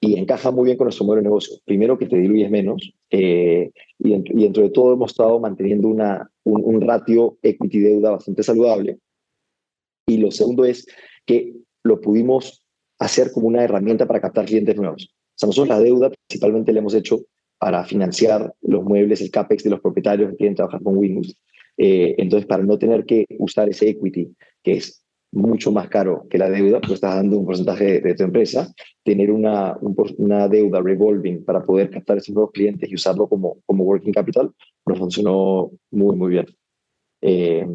[0.00, 1.56] y encaja muy bien con nuestro modelo de negocio.
[1.64, 6.80] Primero que te diluyes menos eh, y, dentro, de todo hemos estado manteniendo una, un,
[6.80, 8.98] ratio equity-deuda bastante saludable.
[10.06, 10.86] Y lo segundo es
[11.26, 12.62] que lo pudimos
[12.98, 15.10] hacer como una herramienta para captar clientes nuevos.
[15.10, 17.20] O sea, nosotros la deuda principalmente la hemos hecho
[17.58, 21.36] para financiar los muebles, el CAPEX de los propietarios que quieren trabajar con Windows.
[21.78, 26.38] Eh, entonces, para no tener que usar ese equity, que es mucho más caro que
[26.38, 28.72] la deuda, pues estás dando un porcentaje de, tu empresa,
[29.04, 29.78] tener una,
[30.16, 34.50] una deuda revolving para poder captar esos nuevos clientes y usarlo como, como working capital,
[34.86, 36.46] nos funcionó muy, muy bien.
[37.20, 37.66] Eh,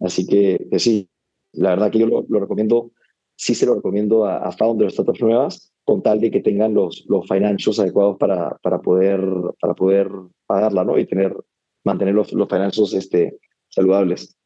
[0.00, 1.08] así que, sí,
[1.52, 2.92] la verdad que yo lo, recomiendo,
[3.36, 7.06] sí se lo recomiendo a, a founders, startups nuevas, con tal de que tengan los,
[7.08, 9.20] los financials adecuados para, para, poder,
[9.58, 10.10] para poder
[10.46, 10.98] pagarla, ¿no?
[10.98, 11.34] Y tener,
[11.84, 14.36] mantener los, los financials este, saludables.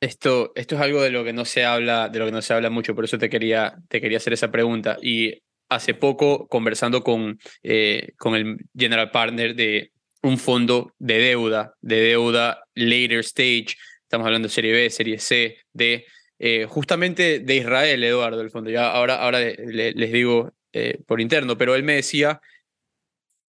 [0.00, 2.52] Esto, esto es algo de lo que no se habla, de lo que no se
[2.54, 4.98] habla mucho, por eso te quería, te quería hacer esa pregunta.
[5.00, 11.74] Y hace poco, conversando con, eh, con el general partner de un fondo de deuda,
[11.80, 16.04] de deuda later stage, estamos hablando de serie B, serie C, de
[16.38, 18.70] eh, justamente de Israel, Eduardo, el fondo.
[18.70, 22.40] Ya ahora, ahora les digo eh, por interno, pero él me decía,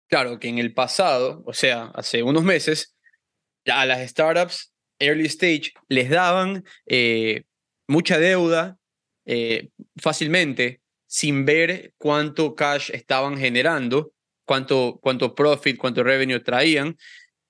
[0.09, 2.97] claro, que en el pasado, o sea, hace unos meses,
[3.67, 7.45] a las startups early stage les daban eh,
[7.87, 8.79] mucha deuda
[9.27, 14.13] eh, fácilmente sin ver cuánto cash estaban generando,
[14.45, 16.97] cuánto, cuánto profit, cuánto revenue traían,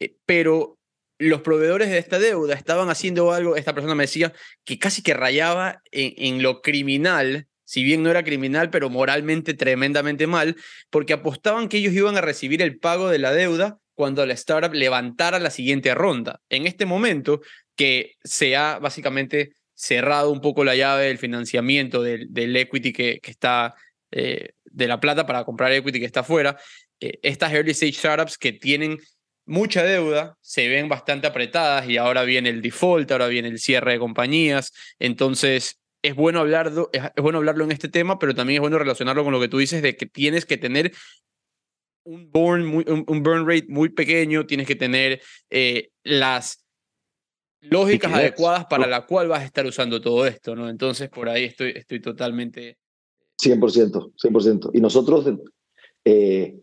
[0.00, 0.78] eh, pero
[1.18, 4.32] los proveedores de esta deuda estaban haciendo algo, esta persona me decía,
[4.64, 10.28] que casi que rayaba en lo criminal, si bien no era criminal, pero moralmente tremendamente
[10.28, 10.54] mal,
[10.90, 14.72] porque apostaban que ellos iban a recibir el pago de la deuda cuando la startup
[14.72, 16.40] levantara la siguiente ronda.
[16.48, 17.40] En este momento
[17.74, 23.74] que se ha básicamente cerrado un poco la llave del financiamiento del, equity que, está,
[24.12, 26.56] eh, de la plata para comprar equity que está afuera,
[27.00, 28.98] eh, estas early stage startups que tienen
[29.46, 33.94] mucha deuda, se ven bastante apretadas y ahora viene el default, ahora viene el cierre
[33.94, 38.60] de compañías, entonces es bueno, hablarlo, es bueno hablarlo en este tema, pero también es
[38.60, 40.92] bueno relacionarlo con lo que tú dices de que tienes que tener
[42.08, 42.64] un burn,
[43.06, 46.64] un, burn rate muy pequeño, tienes que tener eh, las
[47.60, 50.70] lógicas adecuadas para la cual vas a estar usando todo esto, ¿no?
[50.70, 52.78] Entonces, por ahí estoy, estoy totalmente...
[53.42, 54.70] 100%, 100%.
[54.72, 55.26] Y nosotros,
[56.04, 56.58] eh,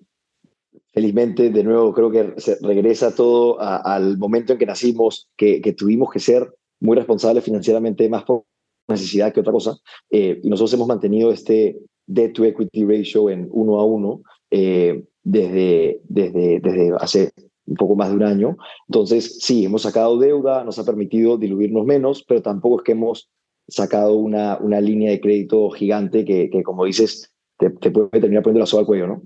[0.91, 5.73] felizmente, de nuevo, creo que se regresa todo al momento en que nacimos, que, que,
[5.73, 8.45] tuvimos que ser muy responsables financieramente, más por
[8.88, 9.77] necesidad que otra cosa.
[10.10, 11.77] Eh, y nosotros hemos mantenido este
[12.08, 14.21] debt to equity ratio en uno a uno.
[14.49, 17.33] Eh, desde, desde, desde hace
[17.65, 18.57] un poco más de un año.
[18.88, 23.29] Entonces, sí, hemos sacado deuda, nos ha permitido diluirnos menos, pero tampoco es que hemos
[23.67, 28.59] sacado una, una línea de crédito gigante que, que como dices, te, puede terminar poniendo
[28.59, 29.23] la soga al cuello, ¿no?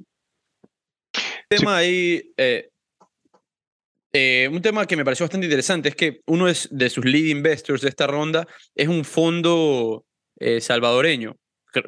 [1.49, 2.31] Tema eh,
[4.13, 7.81] eh, un tema que me pareció bastante interesante es que uno de sus lead investors
[7.81, 10.05] de esta ronda es un fondo
[10.39, 11.35] eh, salvadoreño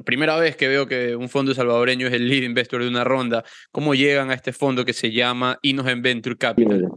[0.06, 3.44] primera vez que veo que un fondo salvadoreño es el lead investor de una ronda.
[3.72, 6.92] ¿Cómo llegan a este fondo que se llama Inogen Venture Capital?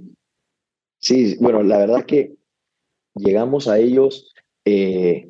[0.99, 2.33] Sí, bueno, la verdad es que
[3.15, 5.29] llegamos a ellos, eh,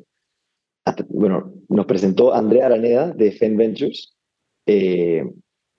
[1.09, 4.13] bueno, nos presentó Andrea Araneda de Fen Ventures.
[4.65, 5.23] Eh,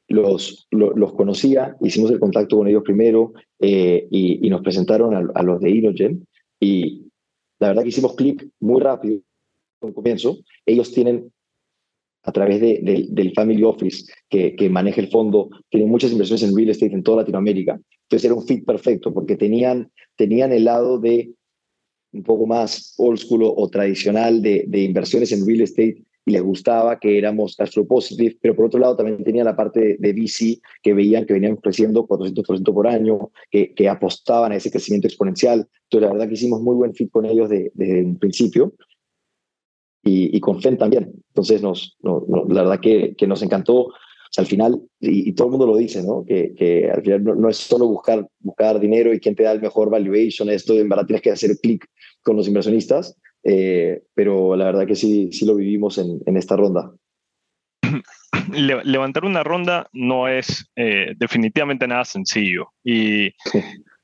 [0.08, 5.42] los, los conocía, hicimos el contacto con ellos primero eh, y, nos presentaron a, a,
[5.42, 6.28] los de Inogen
[6.60, 7.08] y
[7.58, 9.20] la verdad que hicimos clic muy rápido
[9.80, 10.38] un comienzo.
[10.64, 11.32] Ellos tienen
[12.26, 16.56] a través de, del Family Office que, que, maneja el fondo, tienen muchas inversiones en
[16.56, 17.80] real estate en toda Latinoamérica.
[18.02, 21.32] Entonces era un fit perfecto porque tenían, tenían el lado de
[22.12, 26.42] un poco más old school o, tradicional de, de, inversiones en real estate y les
[26.42, 30.12] gustaba que éramos cash flow positive, pero por otro lado también tenía la parte de
[30.12, 35.06] VC que veían que venían creciendo 400% por año, que, que apostaban a ese crecimiento
[35.06, 35.68] exponencial.
[35.84, 38.74] Entonces, la verdad que hicimos muy buen fit con ellos desde el principio
[40.02, 41.12] y, con FEN también.
[41.28, 43.92] Entonces, nos, la verdad que, que, nos encantó.
[44.36, 46.24] al final, y, todo el mundo lo dice, ¿no?
[46.24, 49.60] Que, que al final no, es solo buscar, buscar dinero y quién te da el
[49.60, 51.86] mejor valuation, esto en verdad tienes que hacer clic
[52.22, 56.56] con los inversionistas, eh, pero la verdad que sí, sí lo vivimos en, en esta
[56.56, 56.92] ronda.
[58.52, 63.32] levantar una ronda no es eh, definitivamente nada sencillo y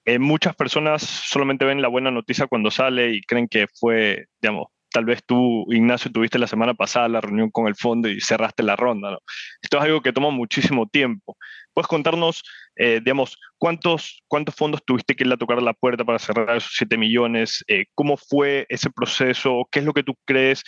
[0.04, 4.68] eh, muchas personas solamente ven la buena noticia cuando sale y creen que fue, digamos,
[4.92, 8.62] tal vez tú, Ignacio, tuviste la semana pasada la reunión con el fondo y cerraste
[8.62, 9.18] la ronda.
[9.60, 11.36] Esto es algo que toma muchísimo tiempo.
[11.74, 12.42] ¿Puedes contarnos,
[12.76, 16.72] eh, digamos, cuántos, cuántos fondos tuviste que ir a tocar la puerta para cerrar esos
[16.76, 17.64] 7 millones?
[17.66, 19.66] Eh, ¿Cómo fue ese proceso?
[19.70, 20.62] ¿Qué es lo que tú crees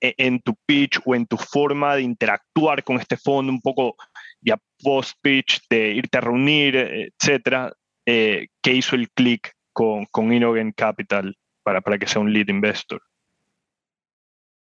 [0.00, 3.52] eh, en tu pitch o en tu forma de interactuar con este fondo?
[3.52, 3.94] Un poco
[4.40, 7.72] ya post-pitch, de irte a reunir, etcétera.
[8.04, 13.00] ¿Qué hizo el click con, con Inogen Capital para, para que sea un lead investor?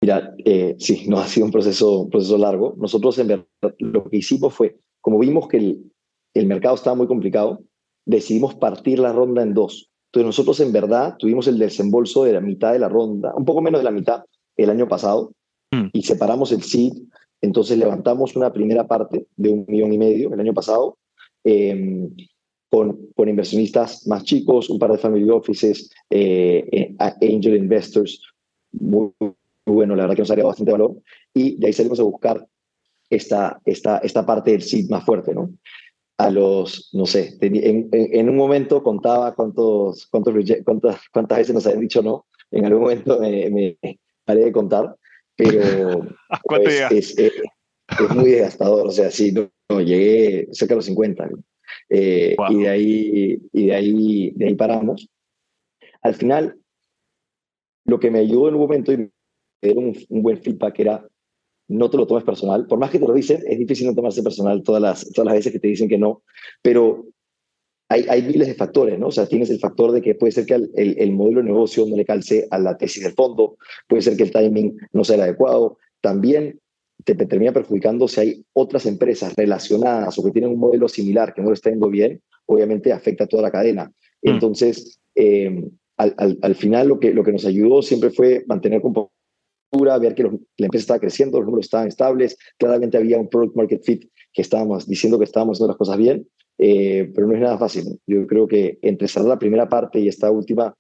[0.05, 2.75] Mira, eh, sí, no ha sido un proceso, proceso largo.
[2.77, 3.47] Nosotros en verdad
[3.79, 5.93] lo que hicimos fue, como vimos que el,
[6.35, 7.63] el mercado estaba muy complicado,
[8.05, 9.91] decidimos partir la ronda en dos.
[10.09, 13.63] Entonces nosotros en verdad tuvimos el desembolso de la mitad de la ronda, un poco
[13.63, 14.25] menos de la mitad
[14.59, 15.33] el año pasado,
[15.71, 15.87] mm.
[15.95, 16.93] y separamos el seed.
[17.41, 20.99] Entonces levantamos una primera parte de un millón y medio el año pasado,
[21.45, 22.15] em,
[22.71, 28.21] con, con, inversionistas más chicos, un par de family offices, eh, eh, angel investors
[28.73, 29.13] muy
[29.67, 30.97] bueno, la verdad que nos haría bastante valor.
[31.33, 32.47] Y de ahí salimos a buscar
[33.11, 35.51] esta, esta, esta parte del SID más fuerte, ¿no?
[36.17, 41.67] A los, no sé, en, en, un momento contaba cuántos, cuántos, cuántas, cuántas veces nos
[41.67, 42.27] habían dicho no.
[42.53, 43.79] En algún momento me, me
[44.25, 44.95] paré de contar,
[45.35, 46.07] pero
[46.45, 47.33] ¿Cuánto es, es, es,
[48.15, 48.87] muy desgastador.
[48.87, 51.29] O sea, sí, no, llegué cerca de los 50.
[51.89, 55.09] Eh, y, de ahí, y de ahí, de ahí paramos.
[56.03, 56.57] Al final,
[57.87, 59.11] lo que me ayudó en un momento, y
[59.73, 61.07] un, buen feedback era
[61.69, 62.67] no te lo tomes personal.
[62.67, 65.35] Por más que te lo dicen, es difícil no tomarse personal todas las, todas las
[65.37, 66.23] veces que te dicen que no,
[66.61, 67.07] pero
[67.89, 69.09] hay, hay miles de factores, ¿no?
[69.09, 71.87] O sea, tienes el factor de que puede ser que el, el, modelo de negocio
[71.87, 73.57] no le calce a la tesis del fondo,
[73.89, 76.61] puede ser que el timing no sea el adecuado, también
[77.05, 81.43] te, termina perjudicando si hay otras empresas relacionadas o que tienen un modelo similar que
[81.43, 83.93] no lo está yendo bien, obviamente afecta a toda la cadena.
[84.23, 84.29] Mm.
[84.31, 85.65] Entonces, eh,
[85.97, 89.13] al, al, al, final lo que, lo que nos ayudó siempre fue mantener un poco
[90.01, 93.83] ver que la empresa estaba creciendo, los números estaban estables, claramente había un product market
[93.85, 96.27] fit que estábamos diciendo que estábamos haciendo las cosas bien,
[96.59, 98.01] eh, pero no es nada fácil.
[98.07, 100.75] Yo creo que entre cerrar la primera parte y esta última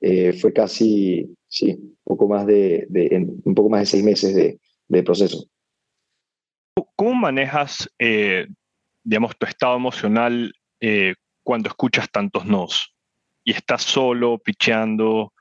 [0.00, 4.58] eh, fue casi, sí, poco más de, de un poco más de seis meses de,
[4.88, 5.46] de proceso.
[6.96, 8.46] ¿Cómo manejas, eh,
[9.02, 10.52] digamos, tu estado emocional
[11.42, 12.94] cuando escuchas tantos nos?
[13.44, 15.33] Y estás solo, picheando,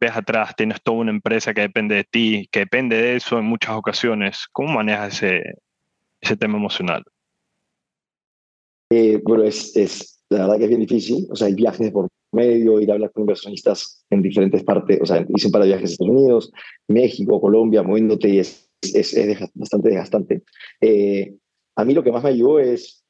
[0.00, 3.44] ves atrás, tienes toda una empresa que depende de ti, que depende de eso en
[3.44, 4.46] muchas ocasiones.
[4.52, 5.42] ¿Cómo manejas ese,
[6.20, 7.02] ese tema emocional?
[8.90, 11.26] Eh, bueno, es, es, la verdad que es bien difícil.
[11.30, 15.00] O sea, hay viajes por medio, ir a hablar con inversionistas en diferentes partes.
[15.00, 16.52] O sea, hice para viajes a Estados Unidos,
[16.88, 20.42] México, Colombia, moviéndote y es, es, es bastante desgastante.
[20.80, 21.34] Eh,
[21.76, 23.04] a mí lo que más me ayudó es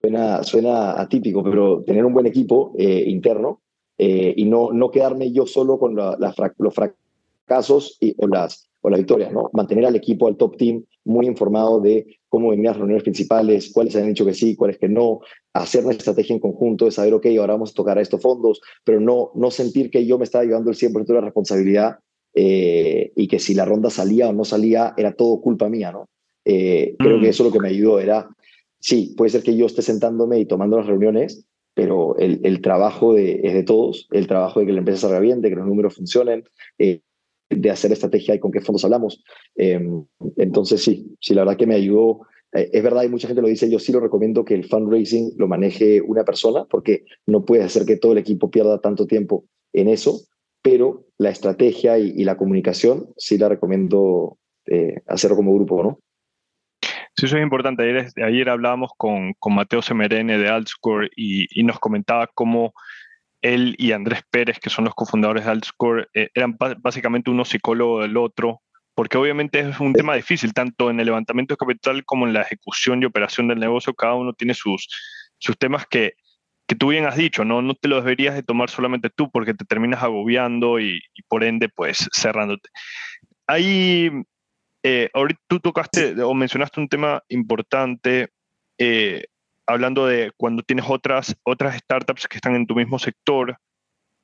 [0.00, 3.60] Suena, suena, atípico, pero tener un buen equipo eh, interno
[4.02, 6.16] eh, y no, no quedarme yo solo con la,
[6.56, 9.50] los fracasos y, o, las, o las victorias, ¿no?
[9.52, 13.94] Mantener al equipo, al top team, muy informado de cómo venían las reuniones principales, cuáles
[13.96, 15.20] han dicho que sí, cuáles que no,
[15.52, 18.62] hacer una estrategia en conjunto, de saber, ok, ahora vamos a tocar a estos fondos,
[18.84, 21.98] pero no, no sentir que yo me estaba llevando el 100% de la responsabilidad
[22.32, 26.08] eh, y que si la ronda salía o no salía era todo culpa mía, ¿no?
[26.46, 27.30] Eh, creo que mm.
[27.30, 28.30] eso lo que me ayudó era,
[28.78, 33.40] sí, puede ser que yo esté sentándome y tomando las reuniones, pero el, trabajo de,
[33.42, 36.44] es de todos, el trabajo de que la empresa bien, de que los números funcionen,
[36.78, 37.00] eh,
[37.48, 39.22] de hacer estrategia y con qué fondos hablamos.
[39.56, 39.80] Eh,
[40.36, 42.22] entonces, sí, sí, la verdad que me ayudó.
[42.52, 45.32] Eh, es verdad, y mucha gente lo dice, yo sí lo recomiendo que el fundraising
[45.36, 49.44] lo maneje una persona, porque no puede hacer que todo el equipo pierda tanto tiempo
[49.72, 50.20] en eso,
[50.62, 54.36] pero la estrategia y, y la comunicación sí la recomiendo
[55.06, 55.98] hacerlo como grupo, ¿no?
[57.20, 57.82] Sí, eso es importante.
[57.82, 62.72] Ayer, ayer hablábamos con, con Mateo Semerene de Altscore y, nos comentaba cómo
[63.42, 68.00] él y Andrés Pérez, que son los cofundadores de Altscore, eh, eran básicamente uno psicólogo
[68.00, 68.62] del otro,
[68.94, 72.40] porque obviamente es un tema difícil, tanto en el levantamiento de capital como en la
[72.40, 74.88] ejecución y operación del negocio, cada uno tiene sus,
[75.36, 76.14] sus temas que,
[76.66, 77.60] que tú bien has dicho, ¿no?
[77.60, 81.44] no te los deberías de tomar solamente tú porque te terminas agobiando y, y por
[81.44, 82.70] ende, pues cerrándote
[83.50, 84.10] ahí,
[84.82, 88.30] eh, ahorita tú tocaste o mencionaste un tema importante
[88.78, 89.24] eh,
[89.66, 93.58] hablando de cuando tienes otras, otras startups que están en tu mismo sector,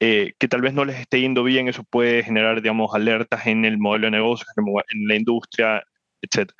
[0.01, 3.65] eh, que tal vez no les esté yendo bien, eso puede generar, digamos, alertas en
[3.65, 5.83] el modelo de negocio, en la industria,
[6.21, 6.51] etc.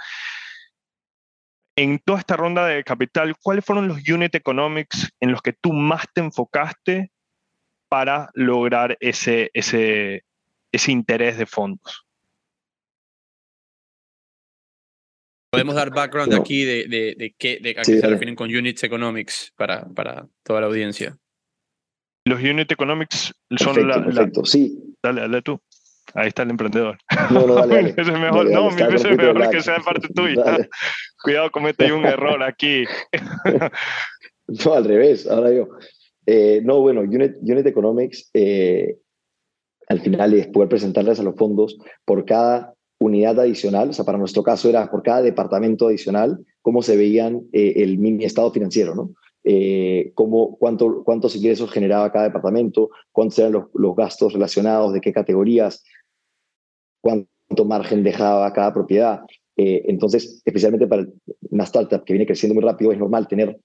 [1.77, 5.73] En toda esta ronda de capital, ¿cuáles fueron los unit economics en los que tú
[5.73, 7.11] más te enfocaste
[7.89, 10.25] para lograr ese, ese,
[10.73, 12.06] ese interés de fondos?
[15.51, 18.83] Podemos dar background aquí de, de, de, qué, de a qué se refieren con units
[18.83, 21.17] economics para, para toda la audiencia.
[22.25, 24.45] Los unit economics son Perfecto, la, perfecto.
[24.45, 25.61] Sí, Dale, dale tú.
[26.15, 26.99] Ahí está el emprendedor.
[27.31, 28.51] No, no, dale, es mejor.
[28.51, 30.69] Dale, no, mil veces poquito mejor que sea parte tuya.
[31.23, 32.85] Cuidado, comete un error aquí.
[34.65, 35.67] No, al revés, ahora yo.
[36.25, 38.97] Eh, no, bueno, Unit, Unit Economics eh,
[39.89, 44.19] al final es poder presentarles a los fondos por cada unidad adicional, o sea, para
[44.19, 48.95] nuestro caso era por cada departamento adicional, cómo se veían eh, el mini estado financiero,
[48.95, 49.11] ¿no?
[49.45, 55.01] Eh, cómo, cuánto, cuántos ingresos generaba cada departamento, cuántos eran los, los gastos relacionados, de
[55.01, 55.85] qué categorías,
[57.01, 59.21] cuánto margen dejaba cada propiedad.
[59.57, 61.07] Eh, entonces, especialmente para
[61.51, 63.59] una startup que viene creciendo muy rápido, es normal tener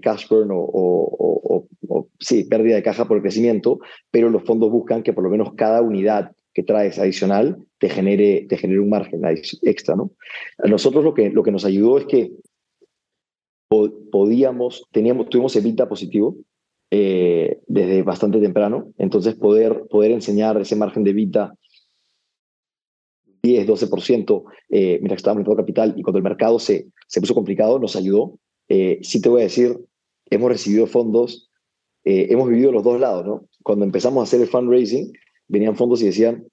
[0.00, 4.30] cash burn o, o, o, o, o, sí, pérdida de caja por el crecimiento, pero
[4.30, 8.56] los fondos buscan que por lo menos cada unidad que traes adicional te genere, te
[8.56, 9.20] genere un margen
[9.62, 9.94] extra.
[9.94, 10.10] ¿no?
[10.58, 12.32] A nosotros lo que, lo que nos ayudó es que
[13.68, 16.36] po podíamos, teníamos, tuvimos evita positivo
[16.90, 21.54] eh, desde bastante temprano, entonces poder, poder enseñar ese margen de evita
[23.42, 27.34] 10, 12%, eh, mientras estábamos en todo capital y cuando el mercado se, se puso
[27.34, 28.36] complicado, nos ayudó.
[28.68, 29.78] Eh, sí te voy a decir,
[30.28, 31.50] hemos recibido fondos,
[32.04, 33.48] eh, hemos vivido los dos lados, ¿no?
[33.62, 35.12] Cuando empezamos a hacer el fundraising,
[35.48, 36.46] venían fondos y decían,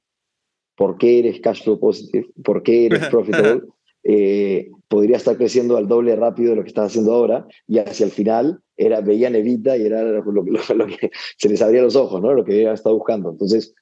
[0.75, 2.27] ¿por qué eres cash flow positive?
[2.43, 3.61] ¿Por qué eres profitable?
[4.03, 8.05] Eh, podría estar creciendo al doble rápido de lo que estás haciendo ahora, y hacia
[8.05, 11.95] el final era, veían Evita y era lo, lo, lo, que se les abría los
[11.95, 12.33] ojos, ¿no?
[12.33, 13.31] Lo que habían estado buscando.
[13.31, 13.73] Entonces,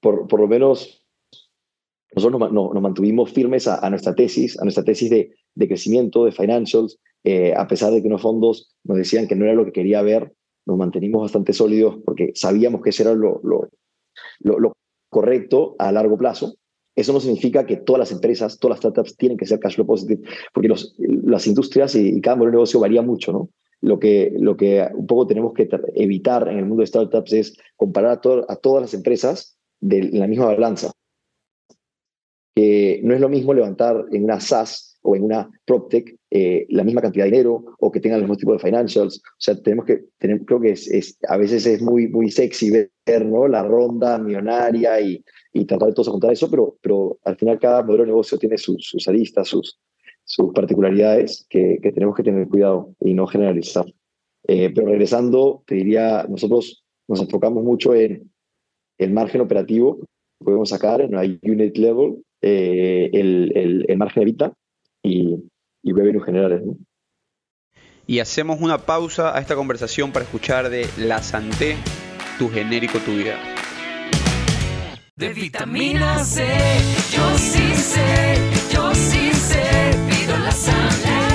[0.00, 1.04] por, por lo menos
[2.14, 5.68] nosotros nos, nos, nos mantuvimos firmes a, a, nuestra tesis, a nuestra tesis de, de
[5.68, 9.54] crecimiento, de financials, eh, a pesar de que unos fondos nos decían que no era
[9.54, 10.32] lo que quería ver,
[10.66, 13.68] nos mantenimos bastante sólidos porque sabíamos que eso era lo, lo,
[14.40, 14.72] lo,
[15.08, 16.54] correcto a largo plazo.
[16.94, 19.86] Eso no significa que todas las empresas, todas las startups tienen que ser cash flow
[19.86, 23.48] positive, porque las industrias y, y cada modelo de negocio varía mucho, ¿no?
[23.82, 27.56] Lo que, lo que un poco tenemos que evitar en el mundo de startups es
[27.76, 30.92] comparar a, to a todas las empresas de la misma balanza.
[32.54, 36.84] Que no es lo mismo levantar en una SaaS o en una PropTech eh, la
[36.84, 39.18] misma cantidad de dinero o que tengan el mismo tipo de financials.
[39.18, 42.70] O sea, tenemos que, tener, creo que es, es, a veces es muy, muy sexy
[42.70, 43.48] ver ¿no?
[43.48, 47.82] la ronda millonaria y, y tratar de todos contar eso, pero, pero al final cada
[47.82, 49.78] modelo de negocio tiene sus, sus aristas, sus,
[50.24, 53.86] sus particularidades que, que, tenemos que tener cuidado y no generalizar.
[54.46, 58.30] Eh, pero regresando, te diría, nosotros nos enfocamos mucho en
[58.98, 64.22] el margen operativo que podemos sacar en la unit level, eh, el, el, el, margen
[64.22, 64.54] evita
[65.02, 65.50] y,
[65.82, 66.62] y revenue generales.
[66.64, 66.76] ¿no?
[68.06, 71.76] Y hacemos una pausa a esta conversación para escuchar de La Santé,
[72.38, 73.38] tu genérico, tu vida.
[75.14, 76.44] De vitamina C,
[77.12, 78.34] yo sí sé,
[78.72, 81.29] yo sí sé, pido la Santé.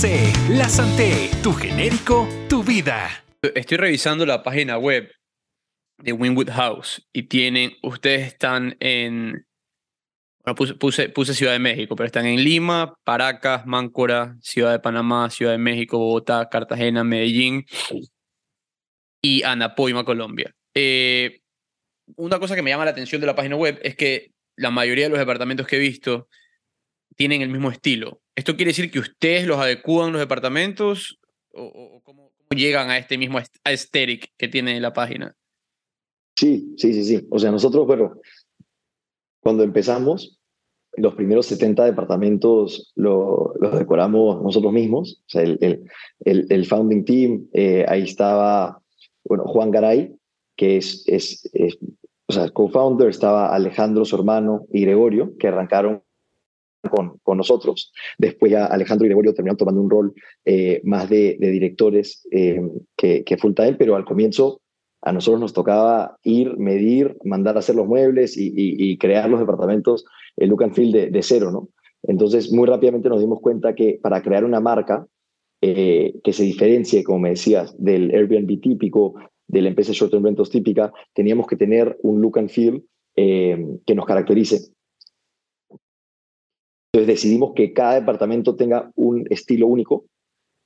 [0.00, 3.24] La Santé, tu genérico, tu vida.
[3.42, 5.10] Estoy revisando la página web
[5.96, 9.44] de Winwood House y tienen, ustedes están en,
[10.44, 14.78] bueno, puse, puse, puse, Ciudad de México, pero están en Lima, Paracas, Máncora, Ciudad de
[14.78, 17.64] Panamá, Ciudad de México, Bogotá, Cartagena, Medellín
[19.20, 20.54] y Anapoima, Colombia.
[20.74, 21.40] Eh,
[22.14, 25.06] una cosa que me llama la atención de la página web es que la mayoría
[25.06, 26.28] de los departamentos que he visto
[27.16, 28.20] tienen el mismo estilo.
[28.38, 31.18] ¿Esto quiere decir que ustedes los adecúan los departamentos
[31.52, 35.34] o, cómo, llegan a este mismo aesthetic que tiene la página?
[36.36, 37.26] Sí, sí, sí, sí.
[37.32, 38.20] O sea, nosotros, bueno,
[39.40, 40.38] cuando empezamos,
[40.96, 45.20] los primeros 70 departamentos los lo decoramos nosotros mismos.
[45.26, 45.58] O sea, el,
[46.24, 48.80] el, el, founding team, eh, ahí estaba,
[49.24, 50.14] bueno, Juan Garay,
[50.56, 51.76] que es, es, es
[52.28, 56.04] o sea, co-founder, estaba Alejandro, su hermano, y Gregorio, que arrancaron
[56.90, 57.92] con, nosotros.
[58.18, 60.14] Después ya Alejandro y Gregorio terminaron tomando un rol
[60.44, 62.60] eh, más de, directores eh,
[62.96, 64.60] que, que, full pero al comienzo
[65.02, 70.04] A nosotros nos tocaba ir, medir, mandar a hacer los muebles y, crear los departamentos,
[70.36, 71.68] el look and feel de, cero, ¿no?
[72.02, 75.06] Entonces, muy rápidamente nos dimos cuenta que para crear una marca
[75.60, 79.14] eh, que se diferencie, como me decías, del Airbnb típico,
[79.48, 82.84] de la empresa Short Term Rentals típica, teníamos que tener un look and feel
[83.16, 84.70] eh, que nos caracterice.
[86.92, 90.06] Entonces decidimos que cada departamento tenga un estilo único,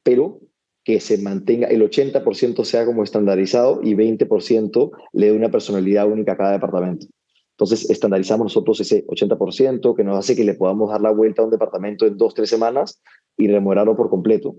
[0.05, 0.41] pero
[0.85, 6.33] que se mantenga, el 80% sea como estandarizado y 20% le dé una personalidad única
[6.33, 7.07] a cada departamento.
[7.53, 11.45] Entonces estandarizamos nosotros ese 80% que nos hace que le podamos dar la vuelta a
[11.45, 13.01] un departamento en dos, tres semanas
[13.37, 14.57] y remodelarlo por completo.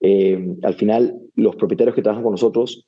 [0.00, 2.86] Eh, al final, los propietarios que trabajan con nosotros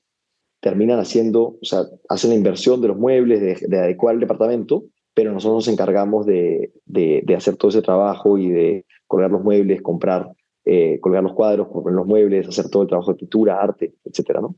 [0.61, 4.85] terminan haciendo, o sea, hacen la inversión de los muebles, de, de adecuar el departamento,
[5.17, 9.43] pero nosotros nos encargamos de, de, de hacer todo ese trabajo y de colgar los
[9.43, 10.29] muebles, comprar,
[10.67, 14.43] eh, colgar los cuadros, comprar los muebles, hacer todo el trabajo de pintura, arte, etcétera,
[14.43, 14.57] ¿no?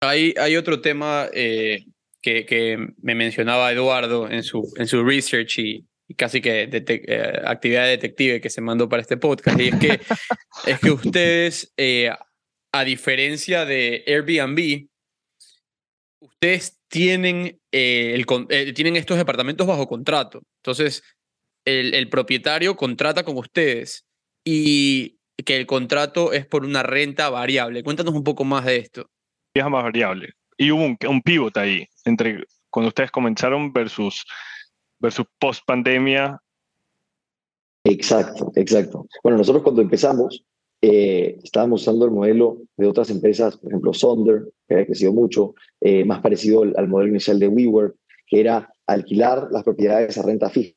[0.00, 1.84] Hay, hay otro tema eh,
[2.22, 7.42] que, que me mencionaba Eduardo en su, en su research y, y casi que eh,
[7.44, 10.00] actividad detective que se mandó para este podcast, y es que,
[10.66, 11.74] es que ustedes,
[12.72, 14.88] a diferencia de Airbnb,
[16.20, 20.42] ustedes tienen, eh, el, eh, tienen estos departamentos bajo contrato.
[20.62, 21.02] Entonces,
[21.64, 24.06] el, el propietario contrata con ustedes
[24.44, 27.82] y que el contrato es por una renta variable.
[27.82, 29.10] Cuéntanos un poco más de esto.
[29.54, 30.34] es más variable.
[30.56, 34.24] Y hubo un, un pivot ahí entre cuando ustedes comenzaron versus,
[35.00, 36.38] versus post pandemia.
[37.82, 39.08] Exacto, exacto.
[39.24, 40.44] Bueno, nosotros cuando empezamos,
[40.86, 45.54] eh, estábamos usando el modelo de otras empresas, por ejemplo, Sonder, que ha crecido mucho,
[45.80, 50.22] eh, más parecido al, al modelo inicial de WeWork, que era alquilar las propiedades a
[50.22, 50.74] renta fija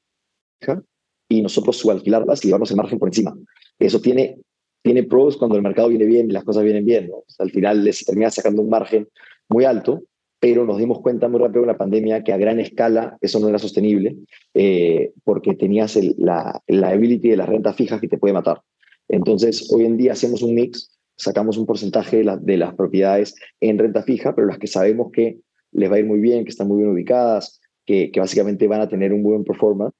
[1.27, 3.37] y nosotros subalquilarlas y llevarnos el margen por encima.
[3.77, 4.39] Eso tiene,
[4.81, 7.09] tiene pros cuando el mercado viene bien y las cosas vienen bien.
[7.09, 7.17] ¿no?
[7.17, 9.09] O sea, al final les termina sacando un margen
[9.49, 10.03] muy alto,
[10.39, 13.49] pero nos dimos cuenta muy rápido en la pandemia que a gran escala eso no
[13.49, 14.15] era sostenible
[14.53, 18.61] eh, porque tenías el, la, la ability de las rentas fijas que te puede matar.
[19.09, 23.35] Entonces, hoy en día hacemos un mix, sacamos un porcentaje de, la- de las propiedades
[23.59, 25.39] en renta fija, pero las que sabemos que
[25.71, 28.89] les va a ir muy bien, que están muy bien ubicadas, que, básicamente van a
[28.89, 29.93] tener un buen performance.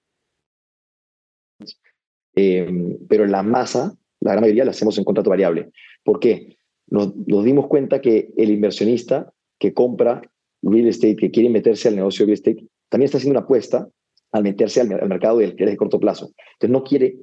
[2.35, 5.71] Eh, pero la masa, la gran mayoría la hacemos en contrato variable.
[6.03, 6.57] ¿Por qué?
[6.89, 10.21] Nos, dimos cuenta que el inversionista que compra
[10.61, 13.87] real estate, que quiere meterse al negocio real estate, también está haciendo una apuesta
[14.31, 16.31] al meterse al, al mercado del que es de corto plazo.
[16.53, 17.17] Entonces no quiere,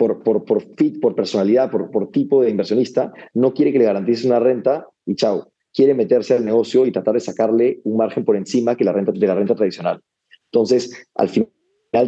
[0.00, 3.84] por, por, por fit, por personalidad, por, por tipo de inversionista, no quiere que le
[3.84, 5.52] garantice una renta y chao.
[5.74, 9.12] Quiere meterse al negocio y tratar de sacarle un margen por encima que la renta,
[9.12, 10.00] de la renta tradicional.
[10.46, 11.50] Entonces, al final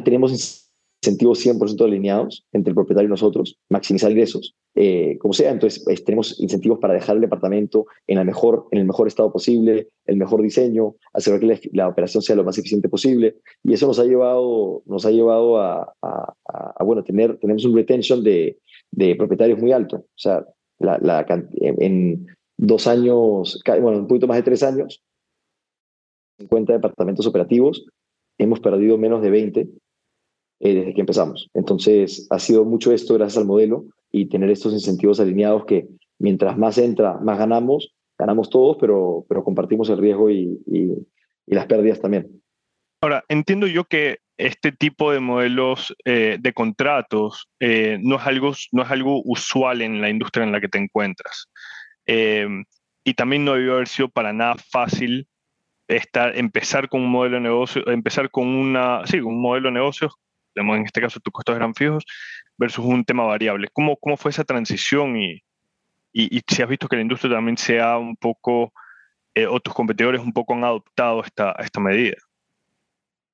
[0.05, 0.73] tenemos
[1.03, 5.51] incentivos 100% alineados entre el propietario y nosotros, maximizar ingresos, eh, como sea.
[5.51, 9.33] Entonces, pues, tenemos incentivos para dejar el departamento en, la mejor, en el mejor estado
[9.33, 13.37] posible, el mejor diseño, hacer que la, la operación sea lo más eficiente posible.
[13.63, 17.65] Y eso nos ha llevado, nos ha llevado a, a, a, a, bueno, tener, tenemos
[17.65, 18.59] un retention de,
[18.91, 19.97] de propietarios muy alto.
[19.97, 20.45] O sea,
[20.79, 21.27] la, la,
[21.61, 25.03] en dos años, bueno, un poquito más de tres años,
[26.39, 27.87] 50 departamentos operativos,
[28.39, 29.69] hemos perdido menos de 20
[30.65, 31.51] eh, desde que empezamos.
[31.55, 35.89] Entonces, ha sido mucho esto gracias al modelo y tener estos incentivos alineados que
[36.21, 40.93] mientras más entra, más ganamos, ganamos todos, pero, pero compartimos el riesgo y, y,
[41.47, 42.41] las pérdidas también.
[43.03, 48.53] Ahora, entiendo yo que este tipo de modelos eh, de contratos eh, no, es algo,
[48.71, 51.49] no es algo usual en la industria en la que te encuentras.
[52.07, 55.27] Y también no debió haber sido para nada fácil
[55.89, 60.15] estar, empezar con un modelo de negocio, empezar con una, sí, un modelo de negocios,
[60.55, 62.05] en este caso tus costos eran fijos,
[62.59, 63.69] versus un tema variable.
[63.73, 65.43] ¿Cómo, cómo fue esa transición y,
[66.13, 68.73] y, y si has visto que la industria también sea un poco,
[69.35, 72.17] eh, o tus competidores un poco han adoptado esta, esta medida?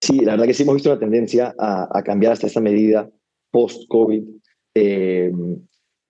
[0.00, 3.10] Sí, la verdad que sí hemos visto una tendencia a, a cambiar hasta esta medida
[3.50, 4.22] post-COVID,
[4.74, 5.32] eh,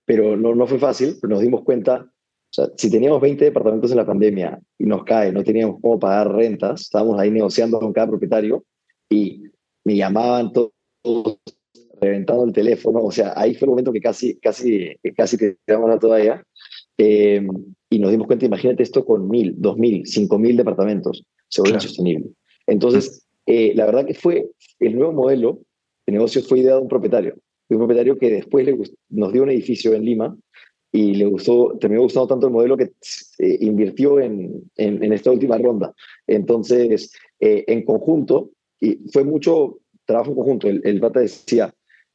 [0.05, 3.91] pero no, no fue fácil, pero nos dimos cuenta, o sea, si teníamos 20 departamentos
[3.91, 7.93] en la pandemia y nos cae, no teníamos cómo pagar rentas, estábamos ahí negociando con
[7.93, 8.63] cada propietario
[9.09, 9.43] y
[9.83, 10.71] me llamaban todos
[12.01, 15.99] reventando el teléfono, o sea, ahí fue el momento que casi, casi, casi tiramos la
[15.99, 16.43] toalla
[16.97, 17.45] eh,
[17.89, 21.73] y nos dimos cuenta, imagínate esto con mil, dos mil, cinco mil departamentos, se vuelve
[21.73, 21.83] claro.
[21.83, 22.29] insostenible.
[22.67, 24.47] Entonces, eh, la verdad que fue
[24.79, 25.59] el nuevo modelo
[26.05, 27.35] de negocio fue ideado de un propietario,
[27.67, 30.37] de un propietario que después le gustó, nos dio un edificio en Lima
[30.91, 32.91] y le gustó, terminó gustando tanto el modelo que
[33.39, 35.93] eh, invirtió en, en, en, esta última ronda.
[36.25, 39.79] Entonces, eh, en conjunto, y fue mucho
[40.09, 41.73] trabajo en conjunto, el, el Bata decía,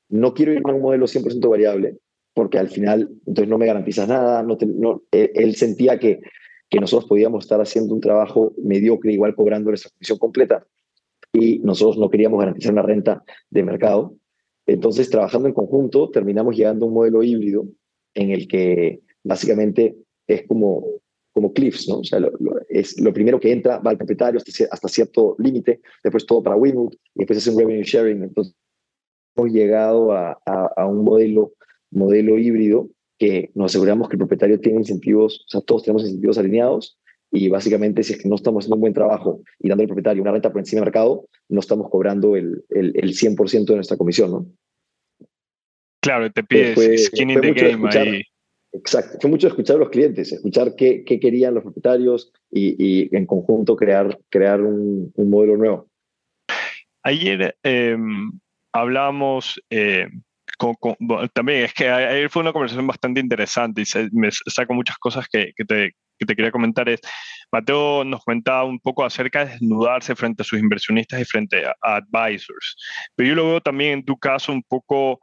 [0.09, 1.99] no quiero ir a un modelo 100% variable,
[2.35, 6.21] porque al final, entonces no me garantizas nada, no te, él, él, sentía que
[6.75, 10.67] que nosotros podíamos estar haciendo un trabajo mediocre, igual cobrando nuestra comisión completa,
[11.33, 14.17] y nosotros no queríamos garantizar una renta de mercado.
[14.67, 17.67] Entonces, trabajando en conjunto, terminamos llegando a un modelo híbrido
[18.15, 20.85] en el que básicamente es como,
[21.35, 21.99] como cliffs, ¿no?
[21.99, 25.35] O sea, lo, lo- es lo primero que entra va al propietario hasta, hasta cierto
[25.39, 28.23] límite, después todo para Winwood, y después es un revenue sharing.
[28.23, 28.55] Entonces,
[29.37, 31.53] hemos llegado a, a- a un modelo,
[31.91, 36.39] modelo híbrido que nos aseguramos que el propietario tiene incentivos, o sea, todos tenemos incentivos
[36.39, 36.99] alineados,
[37.33, 40.23] y básicamente si es que no estamos haciendo un buen trabajo y dando al propietario
[40.23, 43.97] una renta por encima del mercado, no estamos cobrando el, el, el 100% de nuestra
[43.97, 44.47] comisión, ¿no?
[46.01, 47.83] Claro, te pides fue- skin in the game
[48.15, 48.23] ahí.
[48.75, 49.19] Exacto.
[49.21, 53.25] Fue mucho escuchar a los clientes, escuchar qué, qué querían los propietarios y, y en
[53.25, 55.89] conjunto crear, crear un, un modelo nuevo.
[57.05, 57.97] Ayer eh,
[58.73, 60.09] hablábamos eh,
[60.59, 64.31] con, con- bueno, también, es que ayer fue una conversación bastante interesante y se- me
[64.31, 66.89] saco muchas cosas que, que te, que te quería comentar.
[66.89, 67.01] Es,
[67.53, 71.77] Mateo nos comentaba un poco acerca de desnudarse frente a sus inversionistas y frente a,
[71.81, 72.77] a advisors,
[73.15, 75.21] pero yo lo veo también en tu caso un poco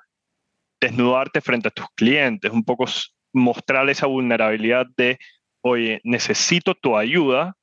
[0.79, 2.85] desnudarte frente a tus clientes, un poco
[3.33, 5.17] mostrar esa vulnerabilidad de,
[5.61, 7.55] oye, necesito tu ayuda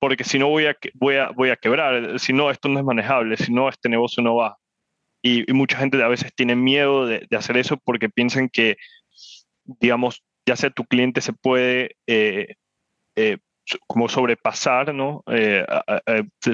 [0.00, 2.84] porque si no voy a, voy a, voy a quebrar, si no esto no es
[2.84, 4.56] manejable, si no este negocio no va.
[5.22, 8.76] Y, y mucha gente a veces tiene miedo de, hacer eso porque piensan que,
[9.64, 12.54] digamos, ya sea tu cliente se puede eh,
[13.14, 13.36] eh,
[13.86, 15.22] como sobrepasar, ¿no?
[15.30, 15.66] Eh,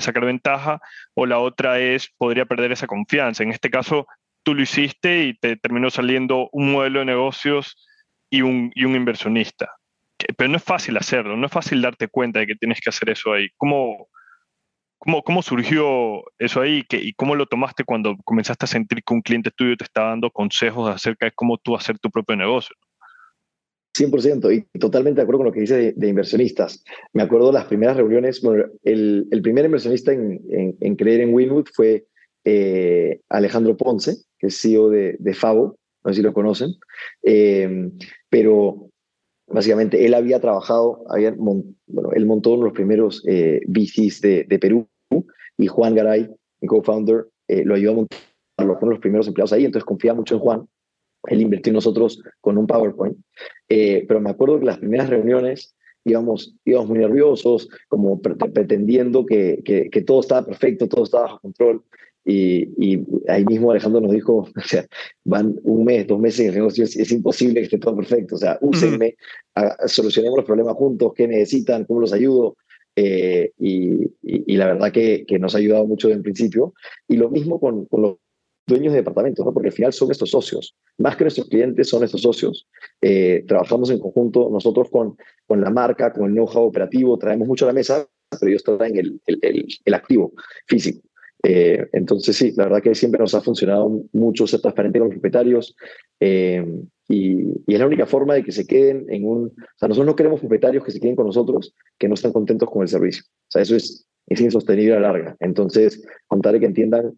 [0.01, 0.81] sacar ventaja,
[1.15, 3.45] o la otra es, podría perder esa confianza.
[3.45, 4.09] En este caso,
[4.43, 7.77] tú lo hiciste y te terminó saliendo un modelo de negocios
[8.31, 9.71] y un, inversionista.
[10.19, 12.91] Que- Pero no es fácil hacerlo, no es fácil darte cuenta de que tienes que
[12.91, 13.49] hacer eso ahí.
[13.57, 14.09] ¿Cómo,
[14.99, 19.15] cómo, cómo surgió eso ahí ¿Qué- y cómo lo tomaste cuando comenzaste a sentir que
[19.15, 22.75] un cliente tuyo te estaba dando consejos acerca de cómo tú hacer tu propio negocio?
[23.99, 26.85] 100% y totalmente de acuerdo con lo que dice de, inversionistas.
[27.15, 28.43] Me acuerdo las primeras reuniones,
[28.83, 32.05] el, primer inversionista en creer en Winwood fue
[32.49, 36.71] eh, Alejandro Ponce, que es CEO de, de Favo, no sé si lo conocen,
[37.23, 37.91] Eh,
[38.31, 38.89] pero
[39.49, 41.65] básicamente él había trabajado, había bueno,
[42.15, 44.89] él montó uno de los primeros eh, de, de Perú
[45.59, 46.29] y Juan Garay,
[46.61, 48.19] mi co-founder, eh, lo ayudó a montar,
[48.57, 50.69] fueron los primeros empleados ahí, entonces confía mucho en Juan.
[51.29, 53.17] Él invirtió en nosotros con un PowerPoint.
[53.69, 59.27] Eh, pero me acuerdo que las primeras reuniones íbamos, íbamos muy nerviosos, como pre- pretendiendo
[59.27, 61.83] que, que, que todo estaba perfecto, todo estaba bajo control.
[62.29, 64.85] Y, y ahí mismo Alejandro nos dijo, o sea,
[65.25, 68.35] van un mes, dos meses en el negocio, es, es imposible que esté todo perfecto.
[68.35, 69.15] O sea, úsenme,
[69.55, 72.57] haga- solucionemos los problemas juntos, qué necesitan, cómo los ayudo.
[72.97, 76.75] Eh, y, y- y la verdad que, que nos ha ayudado mucho desde el principio.
[77.07, 78.17] Y lo mismo con, con los
[78.67, 79.53] dueños de departamentos, ¿no?
[79.55, 80.75] porque al final son nuestros socios.
[80.99, 82.67] Más que nuestros clientes, son nuestros socios.
[83.01, 85.17] Eh, trabajamos en conjunto nosotros con,
[85.47, 88.09] con la marca, con el know-how operativo, traemos mucho a la mesa,
[88.41, 90.33] pero ellos traen el, el, el, el activo
[90.67, 91.07] físico.
[91.49, 95.15] Eh, entonces, sí, la verdad que siempre nos ha funcionado mucho ser transparente con los
[95.15, 95.77] propietarios
[96.19, 96.67] eh,
[97.09, 99.45] y, es la única forma de que se queden en un...
[99.47, 102.69] O sea, nosotros no queremos propietarios que se queden con nosotros que no están contentos
[102.69, 103.23] con el servicio.
[103.29, 105.37] O sea, eso es, es insostenible a la larga.
[105.39, 107.17] Entonces, contarle que entiendan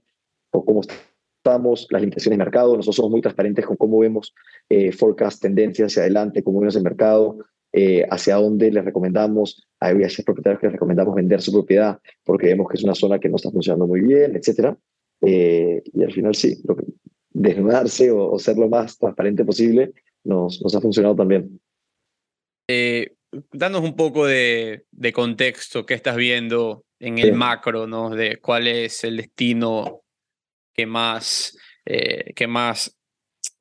[0.51, 0.83] cómo
[1.39, 2.77] estamos, las limitaciones de mercado.
[2.77, 4.35] Nosotros somos muy transparentes con cómo vemos
[4.69, 7.39] eh, forecast, tendencias hacia adelante, cómo vemos el mercado,
[7.73, 12.49] eh, hacia dónde les recomendamos, hay veces propietarios que les recomendamos vender su propiedad porque
[12.49, 14.77] vemos que es una zona que no está funcionando muy bien, etcétera.
[15.21, 16.85] Eh, y al final sí, lo que-
[17.31, 19.93] desnudarse o, o ser lo más transparente posible
[20.25, 21.61] nos, nos ha funcionado también.
[22.69, 23.15] Eh,
[23.53, 27.33] danos un poco de, de contexto, qué estás viendo en el Sí.
[27.33, 28.11] macro, ¿no?
[28.11, 30.03] De cuál es el destino
[30.75, 31.57] que más,
[31.87, 32.98] eh, que más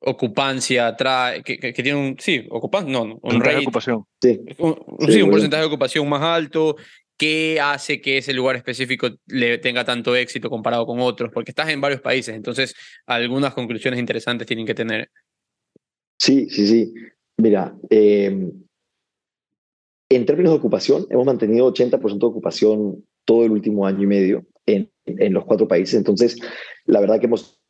[0.00, 3.66] ocupancia trae, que, que- que tiene un, sí, ocupancia, no, no, un Porcentaje de rate,
[3.66, 4.04] ocupación.
[4.22, 4.74] Sí, un,
[5.06, 6.76] Sí, sí, un porcentaje de ocupación más alto,
[7.16, 11.30] ¿qué hace que ese lugar específico le tenga tanto éxito comparado con otros?
[11.32, 12.74] Porque estás en varios países, entonces
[13.06, 15.10] algunas conclusiones interesantes tienen que tener.
[16.18, 16.66] sí, sí.
[16.66, 16.94] sí.
[17.40, 18.50] Mira, eh,
[20.10, 24.46] en términos de ocupación, hemos mantenido 80% de ocupación todo el último año y medio
[24.66, 25.94] en, en los cuatro países.
[25.94, 26.36] Entonces,
[26.86, 27.60] la verdad que hemos,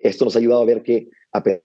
[0.00, 1.08] esto nos ha ayudado a ver que
[1.38, 1.60] a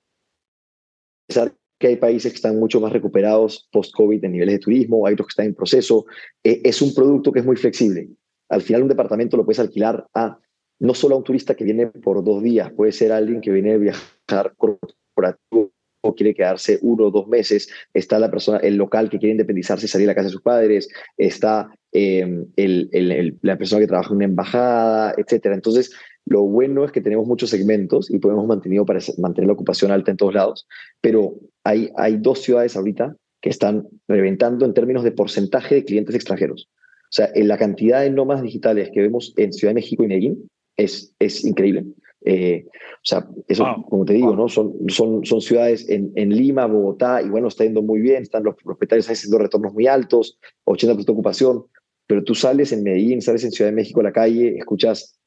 [1.27, 5.13] pesar que hay países que están mucho más recuperados post-COVID en niveles de turismo, hay
[5.13, 6.05] otros que están en proceso,
[6.43, 8.07] eh, es un producto que es muy flexible.
[8.49, 10.37] Al final un departamento lo puedes alquilar a
[10.79, 13.73] no solo a un turista que viene por dos días, puede ser alguien que viene
[13.73, 15.71] a viajar corporativo
[16.05, 19.85] o quiere quedarse uno o dos meses, está la persona, el local que quiere independizarse
[19.85, 23.79] y salir a la casa de sus padres, está eh, el, el- el- la persona
[23.79, 25.55] que trabaja en una embajada, etcétera.
[25.55, 25.91] Entonces,
[26.25, 30.11] lo bueno es que tenemos muchos segmentos y podemos mantenido para mantener la ocupación alta
[30.11, 30.67] en todos lados,
[31.01, 36.15] pero hay, hay dos ciudades ahorita que están reventando en términos de porcentaje de clientes
[36.15, 36.69] extranjeros.
[37.03, 40.07] O sea, en la cantidad de nómadas digitales que vemos en Ciudad de México y
[40.07, 41.85] Medellín es, es increíble.
[42.25, 43.85] Eh, o sea, eso, Wow.
[43.89, 44.47] como te digo, ¿no?
[44.47, 48.43] Son, son, son ciudades en, en Lima, Bogotá, y bueno, está yendo muy bien, están
[48.43, 51.65] los propietarios haciendo retornos muy altos, 80% de ocupación,
[52.07, 55.19] pero tú sales en Medellín, sales en Ciudad de México a la calle, escuchas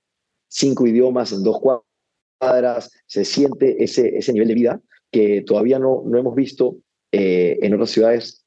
[0.56, 4.80] cinco idiomas en dos cuadras, se siente ese, ese nivel de vida
[5.10, 6.78] que todavía no, no hemos visto
[7.12, 8.44] eh, en otras ciudades,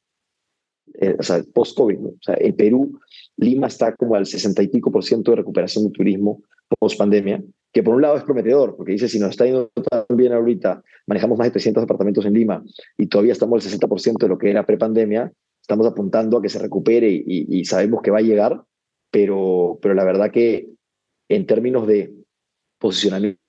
[0.95, 1.99] eh, o sea, post-COVID.
[1.99, 2.09] ¿no?
[2.09, 2.99] O sea, en Perú,
[3.37, 6.41] Lima está como al 60 y pico por ciento de recuperación de turismo
[6.79, 10.33] post-pandemia, que por un lado es prometedor, porque dice, si nos está yendo tan bien
[10.33, 12.63] ahorita, manejamos más de 300 departamentos en Lima
[12.97, 15.31] y todavía estamos al 60% de lo que era pre-pandemia,
[15.61, 18.63] estamos apuntando a que se recupere y, y sabemos que va a llegar,
[19.11, 20.67] pero, pero la verdad que
[21.29, 22.11] en términos de
[22.79, 23.39] posicionamiento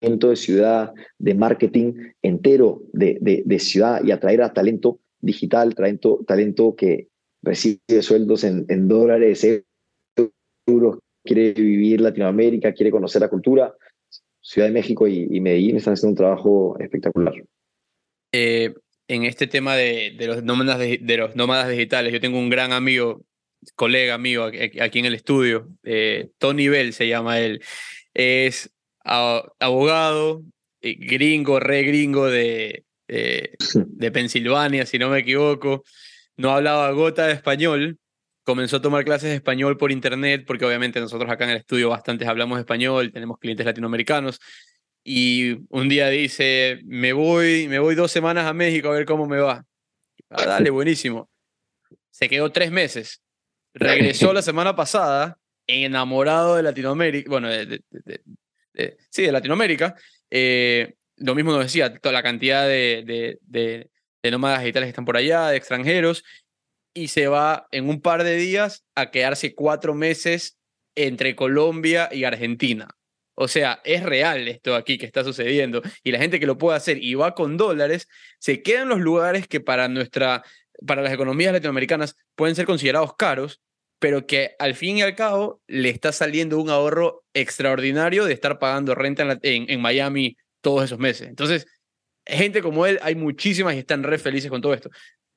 [0.00, 6.74] de ciudad, de marketing entero de, de, ciudad y atraer a talento digital, talento, talento
[6.76, 7.08] que
[7.42, 9.46] recibe sueldos en, dólares,
[10.66, 13.74] euros, quiere vivir Latinoamérica, quiere conocer la cultura.
[14.40, 17.34] Ciudad de México y, Medellín están haciendo un trabajo espectacular.
[18.32, 18.74] Eh,
[19.08, 23.22] en este tema de, los nómadas de los nómadas digitales, yo tengo un gran amigo,
[23.74, 27.62] colega mío aquí en el estudio, eh, Tony Bell se llama él.
[28.14, 28.70] Es
[29.04, 30.42] abogado,
[30.80, 33.54] eh, gringo, re gringo de, eh,
[33.86, 35.84] de Pensilvania, si no me equivoco.
[36.36, 37.98] No hablaba gota de español.
[38.44, 41.90] Comenzó a tomar clases de español por internet, porque obviamente nosotros acá en el estudio
[41.90, 44.40] bastantes hablamos español, tenemos clientes latinoamericanos.
[45.04, 49.26] Y un día dice, me voy, me voy dos semanas a México a ver cómo
[49.26, 49.64] me va.
[50.30, 51.28] Ah, dale, buenísimo.
[52.10, 53.22] Se quedó tres meses.
[53.74, 58.20] Regresó la semana pasada, enamorado de Latinoamérica, bueno, de, de- de-
[58.74, 59.94] de- sí, de Latinoamérica.
[60.30, 63.88] Eh, lo mismo nos decía, toda la cantidad de
[64.30, 66.24] nómadas digitales que están por allá, de extranjeros,
[66.94, 70.58] y se va en un par de días a quedarse cuatro meses
[70.96, 72.88] entre Colombia y Argentina.
[73.34, 75.80] O sea, es real esto aquí que está sucediendo.
[76.02, 78.08] Y la gente que lo puede hacer y va con dólares,
[78.40, 80.42] se queda en los lugares que para nuestra,
[80.86, 83.60] para las economías latinoamericanas pueden ser considerados caros,
[84.00, 88.58] pero que al fin y al cabo le está saliendo un ahorro extraordinario de estar
[88.60, 91.26] pagando renta en, la- en- en Miami todos esos meses.
[91.28, 91.66] Entonces,
[92.24, 94.88] gente como él, hay muchísimas y están re felices con todo esto.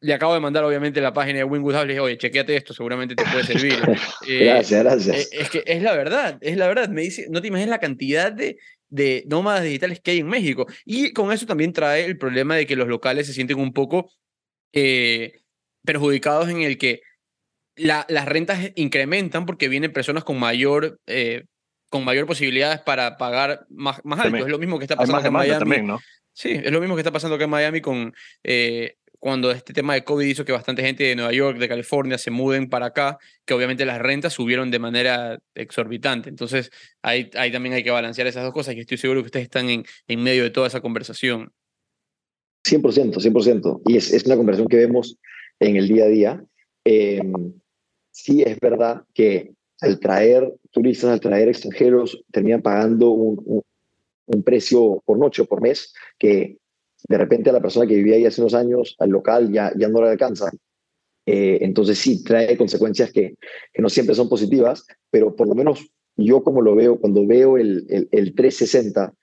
[0.04, 1.86] Le acabo de mandar, obviamente, la página de Winwood House.
[1.88, 3.74] Le dije, oye, chequeate esto, seguramente te puede servir.
[4.28, 5.18] Eh, gracias, gracias.
[5.18, 6.90] eh, Es que es la verdad, es la verdad.
[6.90, 8.58] Me dice, no te imaginas la cantidad de,
[8.90, 10.68] de nómadas digitales que hay en México.
[10.86, 14.12] Y con eso también trae el problema de que los locales se sienten un poco
[14.74, 15.41] eh,
[15.84, 17.02] perjudicados en el que
[17.76, 21.46] la- las rentas incrementan porque vienen personas con mayor, eh,
[21.90, 24.30] con mayor posibilidades para pagar más, más alto.
[24.30, 24.46] También.
[24.46, 25.60] Es lo mismo que está pasando acá en Miami.
[25.60, 26.00] también, ¿no?
[26.34, 28.14] Sí, es lo mismo que está pasando acá en Miami con
[28.44, 32.18] eh, cuando este tema de COVID hizo que bastante gente de Nueva York, de California,
[32.18, 36.30] se muden para acá, que obviamente las rentas subieron de manera exorbitante.
[36.30, 36.72] Entonces,
[37.04, 39.70] ahí, ahí también hay que balancear esas dos cosas y estoy seguro que ustedes están
[39.70, 41.52] en, en medio de toda esa conversación.
[42.64, 43.82] 100%, 100%.
[43.86, 45.18] Y es, es una conversación que vemos
[45.62, 46.46] en el día a día.
[46.86, 47.22] Eh,
[48.12, 53.62] sí es verdad que al traer turistas, al traer extranjeros, terminan pagando un, un-
[54.28, 56.58] un precio por noche o por mes que
[57.10, 59.90] de repente a la persona que vivía ahí hace unos años, al local, ya, ya
[59.90, 60.50] no le alcanza.
[61.26, 63.36] Eh, entonces sí, trae consecuencias que,
[63.74, 65.88] que no siempre son positivas, pero por lo menos
[66.18, 69.14] yo como lo veo, cuando veo el, el, el 360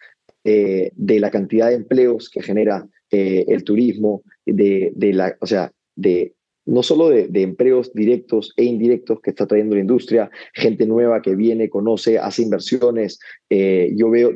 [0.44, 5.46] eh, de la cantidad de empleos que genera eh, el turismo, de, de la, o
[5.46, 6.34] sea, de
[6.64, 11.22] no solo de, de empleos directos e indirectos que está trayendo la industria, gente nueva
[11.22, 13.18] que viene, conoce, hace inversiones.
[13.48, 14.32] eh, yo veo,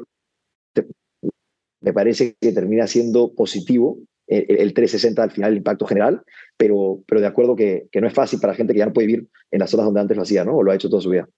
[1.83, 6.23] me parece que termina siendo positivo el, el 360 al final, el impacto general,
[6.57, 9.09] pero, pero de acuerdo que, que no es fácil para gente que ya no puede
[9.09, 10.57] vivir en las zonas donde antes lo hacía, ¿no?
[10.57, 11.29] O lo ha hecho toda su vida.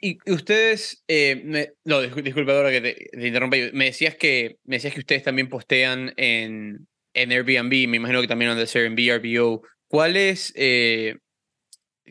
[0.00, 4.76] Y, ustedes, eh, no, discul- disculpa ahora que te, te interrumpa, me decías que, me
[4.76, 8.84] decías que ustedes también postean en, en Airbnb, me imagino que también han de ser
[8.84, 9.62] en VRBO.
[9.88, 11.16] ¿Cuáles, eh,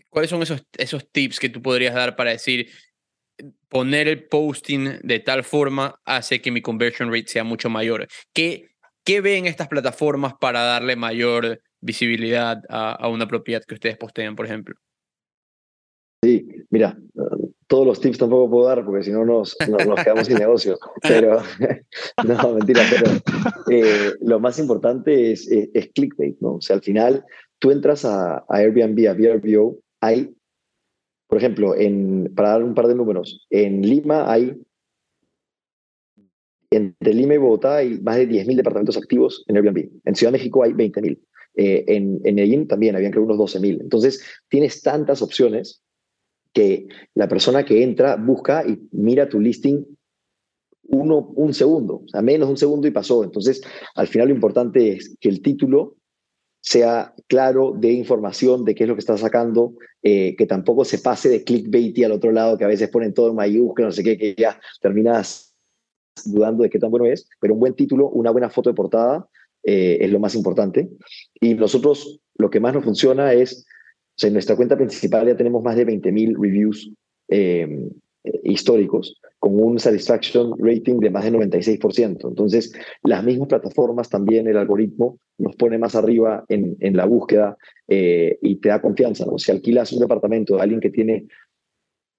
[0.10, 2.70] ¿Cuáles son esos, esos tips que tú podrías dar para decir,
[3.70, 8.08] poner el posting de tal forma hace que mi conversion rate sea mucho mayor?
[8.34, 8.70] ¿Qué,
[9.04, 14.36] qué ven estas plataformas para darle mayor visibilidad a, a una propiedad que ustedes postean,
[14.36, 14.76] por ejemplo?
[16.24, 16.96] Sí, mira,
[17.72, 20.78] todos los tips tampoco puedo dar porque si no nos, nos, nos quedamos sin negocio.
[21.02, 21.38] Pero,
[22.28, 23.10] no, mentira, pero
[23.72, 26.56] eh, lo más importante es, es, es clickbait, ¿no?
[26.56, 27.24] O sea, al final
[27.60, 30.36] tú entras a, a Airbnb, a VRBO, hay,
[31.30, 34.62] por ejemplo, en, para dar un par de números, en Lima hay,
[36.72, 39.90] entre Lima y Bogotá hay más de 10.000 departamentos activos en Airbnb.
[40.04, 41.18] En Ciudad de México hay 20.000.
[41.56, 43.80] Eh, en, en Medellín también habían creo unos 12.000.
[43.80, 45.82] Entonces, tienes tantas opciones
[46.54, 49.86] que la persona que entra busca y mira tu listing
[50.84, 53.24] uno, un segundo, o sea, menos un segundo y pasó.
[53.24, 53.62] Entonces,
[53.96, 55.96] al final lo importante es que el título
[56.60, 59.74] sea claro de información de qué es lo que está sacando,
[60.04, 63.30] eh, que tampoco se pase de clickbait al otro lado, que a veces ponen todo
[63.30, 65.56] en mayúscula, no sé qué, que ya terminas
[66.26, 69.28] dudando de qué tan bueno es, pero un buen título, una buena foto de portada
[69.64, 70.90] eh, es lo más importante.
[71.40, 73.66] Y nosotros lo que más nos funciona es,
[74.22, 76.92] sea, en nuestra cuenta principal ya tenemos más de 20.000 reviews
[77.30, 77.90] eh,
[78.44, 82.28] históricos con un satisfaction rating de más de 96%.
[82.28, 82.72] Entonces,
[83.04, 87.58] las mismas plataformas también, el algoritmo nos pone más arriba en, la búsqueda
[87.88, 89.26] eh, y te da confianza.
[89.26, 89.40] ¿no?
[89.40, 91.26] Si alquilas un departamento de alguien que tiene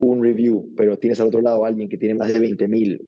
[0.00, 3.00] un review, pero tienes al otro lado a alguien que tiene más de 20.000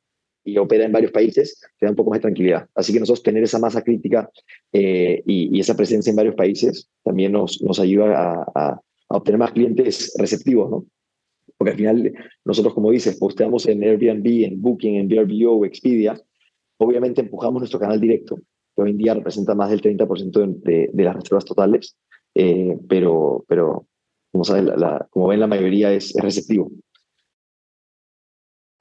[0.45, 2.69] y opera en varios países, te da un poco más de tranquilidad.
[2.75, 4.31] Así que nosotros tener esa masa crítica
[4.73, 9.17] eh, y, y, esa presencia en varios países también nos, nos ayuda a, a, a
[9.17, 10.87] obtener más clientes receptivos, ¿no?
[11.57, 12.13] porque al final
[12.45, 16.21] nosotros, como dices, posteamos en Airbnb, en Booking, en VRBO, Expedia,
[16.79, 18.37] obviamente empujamos nuestro canal directo,
[18.75, 21.97] que hoy en día representa más del 30% de, de, las reservas totales,
[22.35, 23.87] eh, pero, pero
[24.33, 26.71] como, saben, la, la, como ven, la mayoría es, es, receptivo.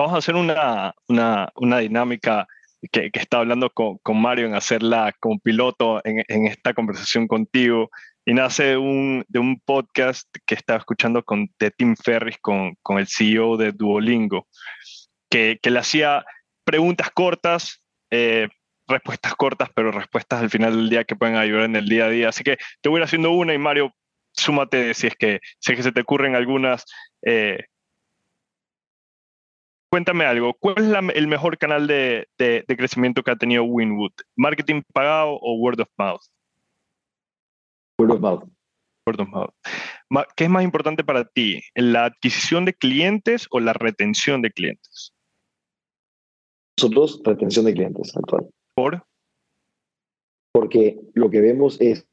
[0.04, 2.45] Vamos a hacer una, una, una dinámica
[2.91, 7.26] que, que estaba hablando con, con, Mario en hacerla como piloto en, en esta conversación
[7.26, 7.89] contigo
[8.26, 12.76] y nace de un, de un podcast que estaba escuchando con, de Tim Ferris con,
[12.82, 14.49] con el CEO de Duolingo,
[15.30, 16.26] que, que le hacía
[16.66, 17.82] preguntas cortas,
[18.12, 18.49] eh,
[18.89, 22.10] respuestas cortas, pero respuestas al final del día que pueden ayudar en el día a
[22.10, 22.28] día.
[22.28, 23.95] Así que te voy a ir haciendo una y Mario,
[24.34, 26.84] súmate si es que, si es que se te ocurren algunas.
[27.26, 27.58] Eh,
[29.93, 33.63] cuéntame algo, ¿cuál es la, el mejor canal de, de, de crecimiento que ha tenido
[33.63, 34.13] Winwood?
[34.35, 36.23] ¿Marketing pagado o word of mouth?
[37.99, 38.43] Word of mouth.
[39.05, 39.53] Word of mouth.
[40.35, 41.61] ¿Qué es más importante para ti?
[41.75, 45.13] ¿La adquisición de clientes o la retención de clientes?
[46.79, 48.49] Nosotros, retención de clientes actual.
[48.75, 49.05] ¿Por?
[50.55, 52.09] Porque lo que vemos es,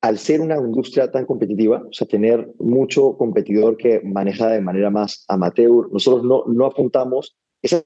[0.00, 4.90] al ser una industria tan competitiva, o sea, tener mucho competidor que maneja de manera
[4.90, 7.82] más amateur, nosotros no, no apuntamos esa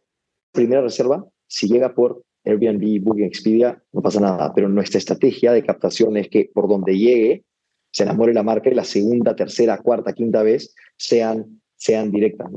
[0.53, 4.53] primera reserva, si llega por Airbnb, Booking, Expedia, no pasa nada.
[4.55, 7.45] Pero nuestra estrategia de captación es que por donde llegue,
[7.91, 12.51] se enamore la marca y la segunda, tercera, cuarta, quinta vez sean, sean directas.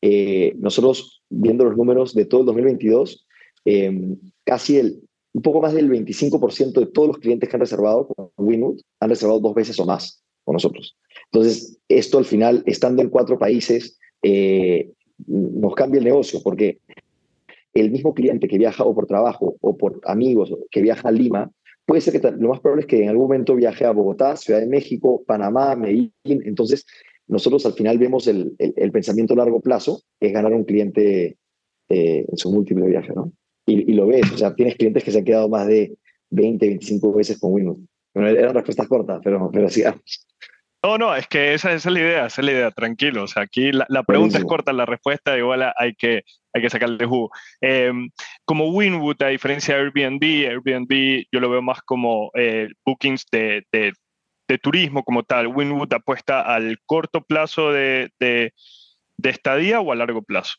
[0.00, 3.26] Eh, nosotros, viendo los números de todo el 2022,
[3.64, 5.02] eh, casi el,
[5.34, 9.10] un poco más del 25% de todos los clientes que han reservado con Winwood han
[9.10, 10.96] reservado dos veces o más con nosotros.
[11.32, 14.90] Entonces, esto al final, estando en cuatro países, eh,
[15.26, 16.78] nos cambia el negocio, porque
[17.74, 21.50] el mismo cliente que viaja o por trabajo o por amigos que viaja a Lima,
[21.86, 24.60] puede ser que lo más probable es que en algún momento viaje a Bogotá, Ciudad
[24.60, 26.12] de México, Panamá, Medellín.
[26.24, 26.84] Entonces,
[27.26, 28.54] nosotros al final vemos el,
[28.92, 31.38] pensamiento a largo plazo, es ganar un cliente
[31.88, 33.32] eh, en su múltiple viaje, ¿no?
[33.66, 35.96] Y, y, lo ves, o sea, tienes clientes que se han quedado más de
[36.30, 37.78] 20, 25 veces con Winwood.
[38.14, 40.26] Bueno, eran respuestas cortas, pero, pero sigamos.
[40.84, 43.22] No, no, es que esa, esa, es la idea, esa es la idea, tranquilo.
[43.22, 44.46] O sea, aquí la, la pregunta Buenísimo.
[44.46, 47.30] es corta, la respuesta igual hay que, hay que sacarle jugo.
[47.60, 47.92] Eh,
[48.44, 53.62] como Winwood, a diferencia de Airbnb, Airbnb yo lo veo más como eh, bookings de,
[53.70, 53.92] de,
[54.48, 55.46] de, turismo como tal.
[55.46, 58.52] Winwood apuesta al corto plazo de, de,
[59.18, 60.56] de estadía o a largo plazo.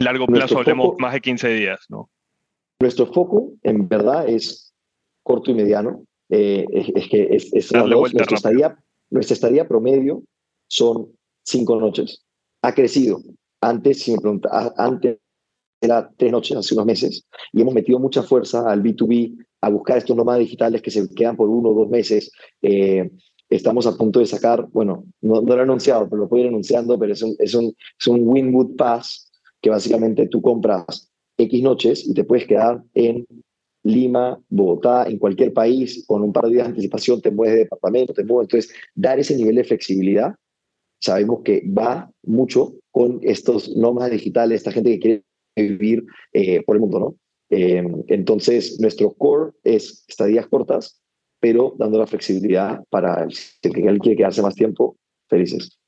[0.00, 2.10] Largo plazo, hablemos foco, más de 15 días, ¿no?
[2.80, 4.72] Nuestro foco, en verdad, es
[5.22, 6.04] corto y mediano.
[6.30, 8.78] Eh, es, es, que es, es Darle dos, vuelta nuestra, estadía,
[9.10, 10.22] nuestra estadía promedio
[10.68, 11.08] son
[11.44, 12.24] cinco noches.
[12.62, 13.20] Ha crecido.
[13.60, 15.18] Antes, si me pregunta, antes
[15.82, 19.98] era tres noches hace unos meses y hemos metido mucha fuerza al B2B a buscar
[19.98, 22.30] estos nómadas digitales que se quedan por uno o dos meses.
[22.62, 23.10] Eh,
[23.50, 26.48] estamos a punto de sacar, bueno, no, no, lo he anunciado, pero lo puedo ir
[26.48, 29.29] anunciando, pero es un, es un, es un Winwood Pass
[29.60, 33.26] que básicamente tú compras X noches y te puedes quedar en
[33.82, 37.60] Lima, Bogotá, en cualquier país, con un par de días de anticipación te mueves de
[37.64, 38.48] departamento, te mueves.
[38.52, 40.34] Entonces, dar ese nivel de flexibilidad,
[41.00, 45.24] sabemos que va mucho con estos nómadas digitales, esta gente que quiere
[45.56, 47.16] vivir eh, por el mundo, ¿no?
[47.50, 51.00] Eh, entonces, nuestro core es estadías cortas,
[51.40, 53.32] pero dando la flexibilidad para el
[53.62, 54.96] que quiere quedarse más tiempo,
[55.28, 55.78] felices.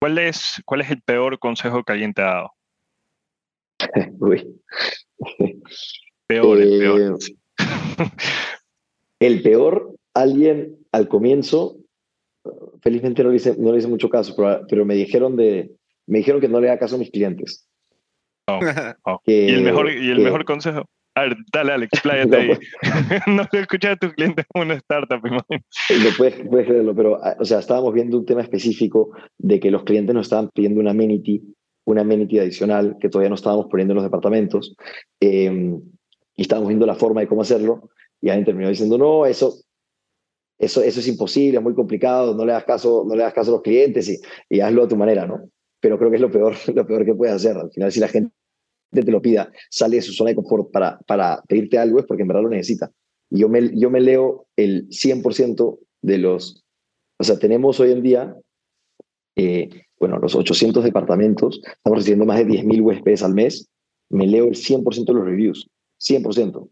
[0.00, 2.50] ¿Cuál es, ¿Cuál es el peor consejo que alguien te ha dado?
[4.20, 4.60] Uy.
[6.26, 7.18] Peor, eh, el peor.
[9.20, 11.76] el peor, alguien al comienzo,
[12.80, 15.72] felizmente no le hice, no le hice mucho caso, pero, pero, me dijeron de,
[16.06, 17.68] me dijeron que no le haga caso a mis clientes.
[18.48, 18.58] Oh,
[19.04, 19.20] oh.
[19.24, 20.84] Que, ¿Y el mejor, y el que, mejor consejo?
[21.14, 22.58] A ver, dale, Alex, expláyate ahí.
[23.26, 25.64] no te escuchas a tus clientes como una startup, imagínate.
[25.90, 29.70] Lo puedes, puedes creerlo, pero ah, o sea, estábamos viendo un tema específico de que
[29.70, 31.42] los clientes nos estaban pidiendo una amenity,
[31.84, 34.76] una amenity adicional que todavía no estábamos poniendo en los departamentos
[35.20, 35.78] eh,
[36.36, 37.90] y estábamos viendo la forma de cómo hacerlo
[38.22, 39.56] y alguien terminó diciendo, no, eso,
[40.58, 43.50] eso, eso es imposible, es muy complicado, no le das caso, no le das caso
[43.50, 45.50] a los clientes y, hazlo a tu manera, ¿no?
[45.80, 47.56] Pero creo que es lo peor, lo peor que puedes hacer.
[47.56, 48.32] Al final, si la gente
[48.92, 52.22] te lo pida, sale de su zona de confort para, para pedirte algo, es porque
[52.22, 52.92] en verdad lo necesita.
[53.28, 56.64] Yo me, yo me leo el 100% de los,
[57.18, 58.36] o sea, tenemos hoy en día,
[59.34, 59.68] eh,
[60.02, 63.70] bueno, los 800 departamentos, estamos recibiendo más de 10.000 huéspedes al mes,
[64.10, 66.68] me leo el 100% de los reviews, 100%.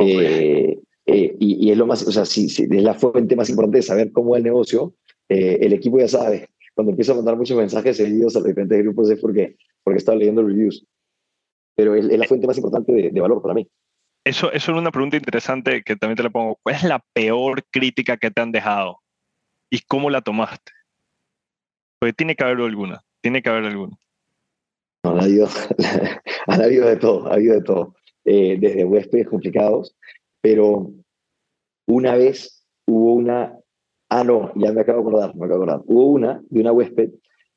[0.00, 3.82] Eh, eh, y, y es lo más, o sea, es la fuente más importante de
[3.82, 4.94] saber cómo es el negocio,
[5.28, 8.80] eh, el equipo ya sabe, cuando empieza a mandar muchos mensajes seguidos a los diferentes
[8.80, 10.86] grupos es porque, porque estaba leyendo reviews.
[11.74, 13.68] Pero es, es la fuente más importante de, de valor para mí.
[14.24, 16.60] Eso, eso es una pregunta interesante que también te la pongo.
[16.62, 19.00] ¿Cuál es la peor crítica que te han dejado?
[19.68, 20.77] ¿Y cómo la tomaste?
[21.98, 23.96] Porque tiene que haber alguna, tiene que haber alguna.
[25.04, 25.48] No, han habido,
[26.46, 27.94] han habido de todo, ha habido de todo.
[28.24, 29.96] Eh, desde huéspedes complicados,
[30.42, 30.92] pero
[31.86, 33.58] una vez hubo una,
[34.10, 36.72] ah no, ya me acabo de acordar, me acabo de acordar, hubo una de una
[36.72, 37.10] huésped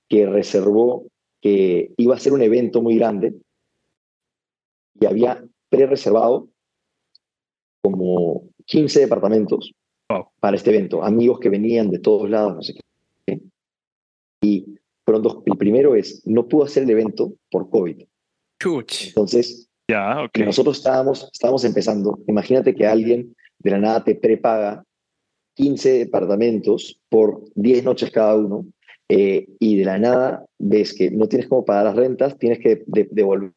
[0.08, 1.08] que reservó
[1.42, 3.34] que iba a ser un evento muy grande
[5.00, 6.48] y había pre-reservado
[7.84, 9.74] como 15 departamentos
[10.40, 12.81] para este evento, amigos que venían de todos lados, no sé
[15.12, 18.04] fueron dos, el primero es, no pudo hacer el evento por COVID.
[18.62, 19.08] Chuch.
[19.10, 20.32] Entonces, Ya, ok.
[20.32, 22.20] que nosotros estábamos, estábamos empezando.
[22.28, 24.84] Imagínate que alguien de la nada te prepaga
[25.56, 28.66] 15 departamentos por 10 noches cada uno
[29.10, 32.84] eh, y de la nada ves que no tienes cómo pagar las rentas, tienes que
[32.86, 33.54] de- devolverle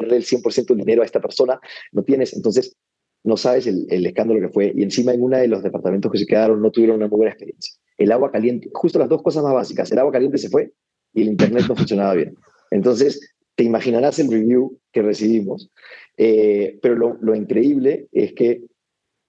[0.00, 1.58] el 100% del dinero a esta persona,
[1.92, 2.76] no tienes, entonces
[3.24, 4.72] no sabes el, el escándalo que fue.
[4.76, 7.32] Y encima en uno de los departamentos que se quedaron no tuvieron una muy buena
[7.32, 7.74] experiencia.
[7.96, 10.72] El agua caliente, justo las dos cosas más básicas, el agua caliente se fue
[11.12, 12.36] y el internet no funcionaba bien.
[12.70, 15.70] Entonces, te imaginarás el review que recibimos.
[16.16, 18.64] Eh, pero lo, lo increíble es que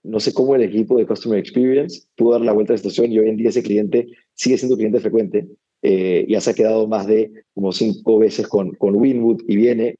[0.05, 3.11] no sé cómo el equipo de Customer Experience pudo dar la vuelta a la situación
[3.11, 5.47] y hoy en día ese cliente sigue siendo cliente frecuente.
[5.82, 9.97] Eh, ya se ha quedado más de como cinco veces con, con Winwood y viene,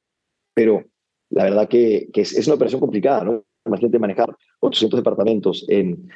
[0.54, 0.84] pero
[1.30, 3.44] la verdad que, que es, una operación complicada, ¿no?
[3.64, 6.08] Imagínate manejar 800 departamentos en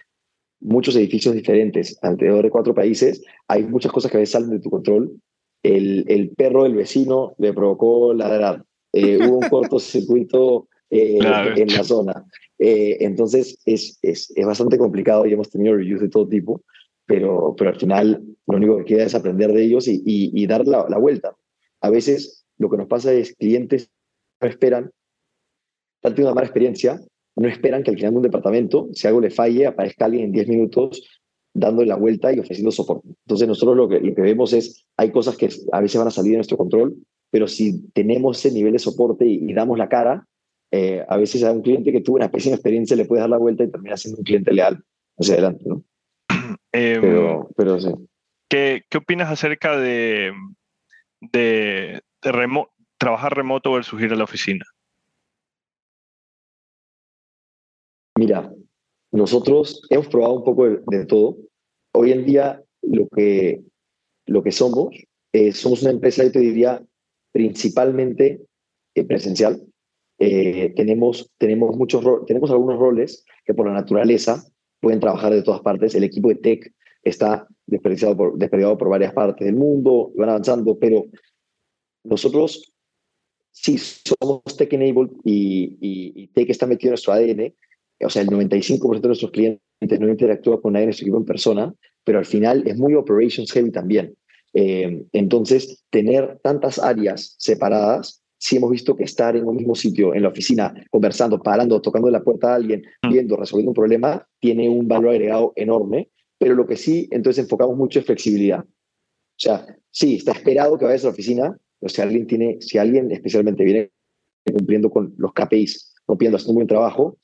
[0.60, 3.22] muchos edificios diferentes alrededor de cuatro países.
[3.48, 5.12] Hay muchas cosas que a veces salen de tu control.
[5.62, 8.64] El, el perro del vecino le provocó ladrar.
[8.92, 11.56] Eh, hubo un cortocircuito eh, Claro.
[11.56, 12.24] en la zona.
[12.58, 16.62] Eh, entonces es, es, es bastante complicado y hemos tenido reviews de todo tipo,
[17.06, 20.46] pero, pero al final lo único que queda es aprender de ellos y, y, y
[20.46, 21.34] dar la, la vuelta.
[21.80, 23.90] A veces lo que nos pasa es clientes
[24.42, 24.90] no esperan,
[26.02, 27.00] han tenido una mala experiencia,
[27.40, 30.32] no esperan que al final de un departamento, si algo le falle, aparezca alguien en
[30.32, 31.02] 10 minutos
[31.54, 33.08] dándole la vuelta y ofreciendo soporte.
[33.26, 36.10] Entonces nosotros lo que, lo que vemos es, hay cosas que a veces van a
[36.12, 36.94] salir de nuestro control,
[37.30, 40.26] pero si tenemos ese nivel de soporte y, y damos la cara,
[40.70, 43.38] eh, a veces a un cliente que tuvo una pésima experiencia le puedes dar la
[43.38, 44.84] vuelta y termina siendo un cliente leal
[45.18, 45.82] hacia adelante, ¿no?
[46.72, 47.90] Eh, Pero, pero sí.
[48.48, 50.32] ¿qué, ¿Qué opinas acerca de,
[51.20, 52.68] de, de remo-
[52.98, 54.64] trabajar remoto versus ir a la oficina?
[58.20, 58.54] Mira,
[59.12, 61.38] nosotros hemos probado un poco de, de todo.
[61.94, 63.62] Hoy en día lo que,
[64.26, 64.94] lo que somos,
[65.32, 66.84] eh, somos una empresa, yo te diría,
[67.32, 68.42] principalmente
[68.94, 69.62] eh, presencial.
[70.18, 74.44] Eh, tenemos, tenemos, muchos tenemos algunos roles que por la naturaleza
[74.80, 75.94] pueden trabajar de todas partes.
[75.94, 80.78] El equipo de tech está desperdiciado por, desperdiciado por varias partes del mundo, van avanzando,
[80.78, 81.06] pero
[82.04, 82.70] nosotros
[83.50, 87.54] sí somos tech-enabled y, y, y tech está metido en nuestro ADN,
[88.04, 91.24] o sea, el 95% de nuestros clientes no interactúa con nadie en nuestro equipo en
[91.24, 91.74] persona,
[92.04, 94.14] pero al final es muy operations heavy también.
[94.54, 100.14] Eh, entonces, tener tantas áreas separadas, sí hemos visto que estar en un mismo sitio,
[100.14, 104.68] en la oficina, conversando, parando, tocando la puerta a alguien, viendo, resolviendo un problema, tiene
[104.68, 108.60] un valor agregado enorme, pero lo que sí, entonces enfocamos mucho es flexibilidad.
[108.60, 112.78] O sea, sí, está esperado que vayas a la oficina, pero si alguien tiene, si
[112.78, 113.90] alguien especialmente viene
[114.44, 117.18] cumpliendo con los KPIs, cumpliendo, haciendo un buen trabajo,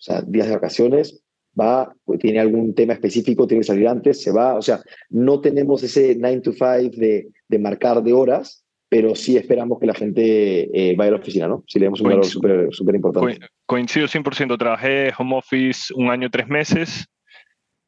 [0.00, 1.22] o sea, días de vacaciones,
[1.58, 4.80] va, tiene algún tema específico, tiene que salir antes, se va, o sea,
[5.10, 9.86] no tenemos ese 9 to 5 de, de marcar de horas, pero sí esperamos que
[9.86, 11.62] la gente eh, vaya a la oficina, ¿no?
[11.68, 12.24] Sí le damos un valor
[12.74, 13.38] súper importante.
[13.38, 14.58] Co- Coincido 100%.
[14.58, 17.06] Trabajé home office un año, tres meses.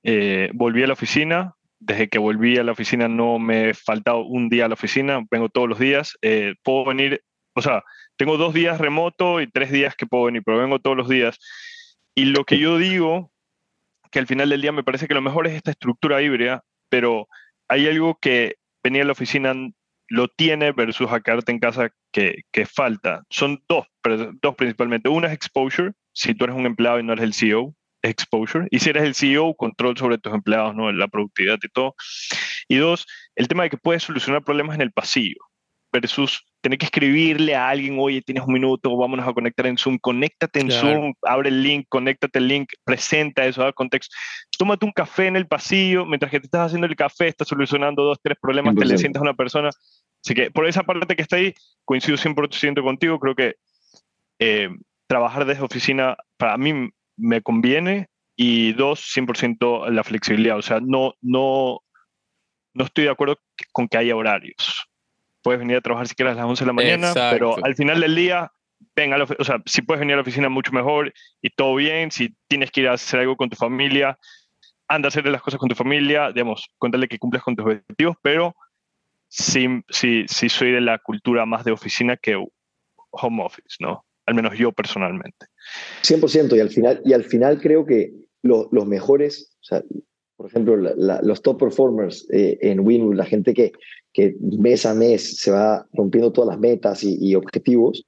[0.04, 1.54] Eh, volví a la oficina.
[1.80, 5.20] Desde que volví a la oficina no me he faltado un día a la oficina.
[5.28, 6.16] Vengo todos los días.
[6.22, 7.20] Eh, puedo venir,
[7.56, 7.82] o sea,
[8.16, 11.36] tengo dos días remoto y tres días que puedo venir, pero vengo todos los días.
[12.14, 13.32] Y lo que yo digo,
[14.10, 17.28] que al final del día me parece que lo mejor es esta estructura híbrida, pero
[17.68, 19.54] hay algo que venir a la oficina
[20.08, 23.22] lo tiene versus a quedarte en casa que, que falta.
[23.30, 23.86] Son dos,
[24.42, 25.08] dos principalmente.
[25.08, 28.66] Una es exposure, si tú eres un empleado y no eres el CEO, exposure.
[28.70, 30.92] Y si eres el CEO, control sobre tus empleados, ¿no?
[30.92, 31.94] la productividad y todo.
[32.68, 33.06] Y dos,
[33.36, 35.51] el tema de que puedes solucionar problemas en el pasillo
[35.92, 39.98] versus tener que escribirle a alguien, oye, tienes un minuto, vámonos a conectar en Zoom,
[39.98, 40.88] conéctate en Claro.
[40.88, 44.14] Zoom, abre el link, conéctate el link, presenta eso, da contexto.
[44.56, 48.02] Tómate un café en el pasillo, mientras que te estás haciendo el café, estás solucionando
[48.04, 48.98] dos, tres problemas, te le 100%.
[48.98, 49.70] sientas a una persona.
[50.24, 51.52] Así que por esa parte que está ahí,
[51.84, 53.56] coincido 100% contigo, creo que
[54.38, 54.70] eh,
[55.08, 60.56] trabajar desde oficina para mí me conviene y dos, 100% la flexibilidad.
[60.56, 61.80] O sea, no, no,
[62.74, 63.38] no estoy de acuerdo
[63.72, 64.88] con que haya horarios.
[65.42, 67.34] Puedes venir a trabajar si quieres a las 11 de la mañana, Exacto.
[67.34, 68.52] pero al final del día,
[68.96, 71.74] ven a la o sea, si puedes venir a la oficina mucho mejor y todo
[71.74, 74.18] bien, si tienes que ir a hacer algo con tu familia,
[74.88, 78.16] anda a hacer las cosas con tu familia, digamos, cuéntale que cumples con tus objetivos,
[78.22, 78.54] pero
[79.28, 82.36] sí, sí, sí soy de la cultura más de oficina que
[83.10, 84.04] home office, ¿no?
[84.26, 85.46] Al menos yo personalmente.
[86.02, 88.12] 100%, y al final, y al final creo que
[88.42, 89.82] lo- los mejores, o sea,
[90.42, 93.70] por ejemplo, la- la- los top performers eh, en Winwood, la gente que,
[94.12, 98.04] que mes a mes se va rompiendo todas las metas y, y objetivos,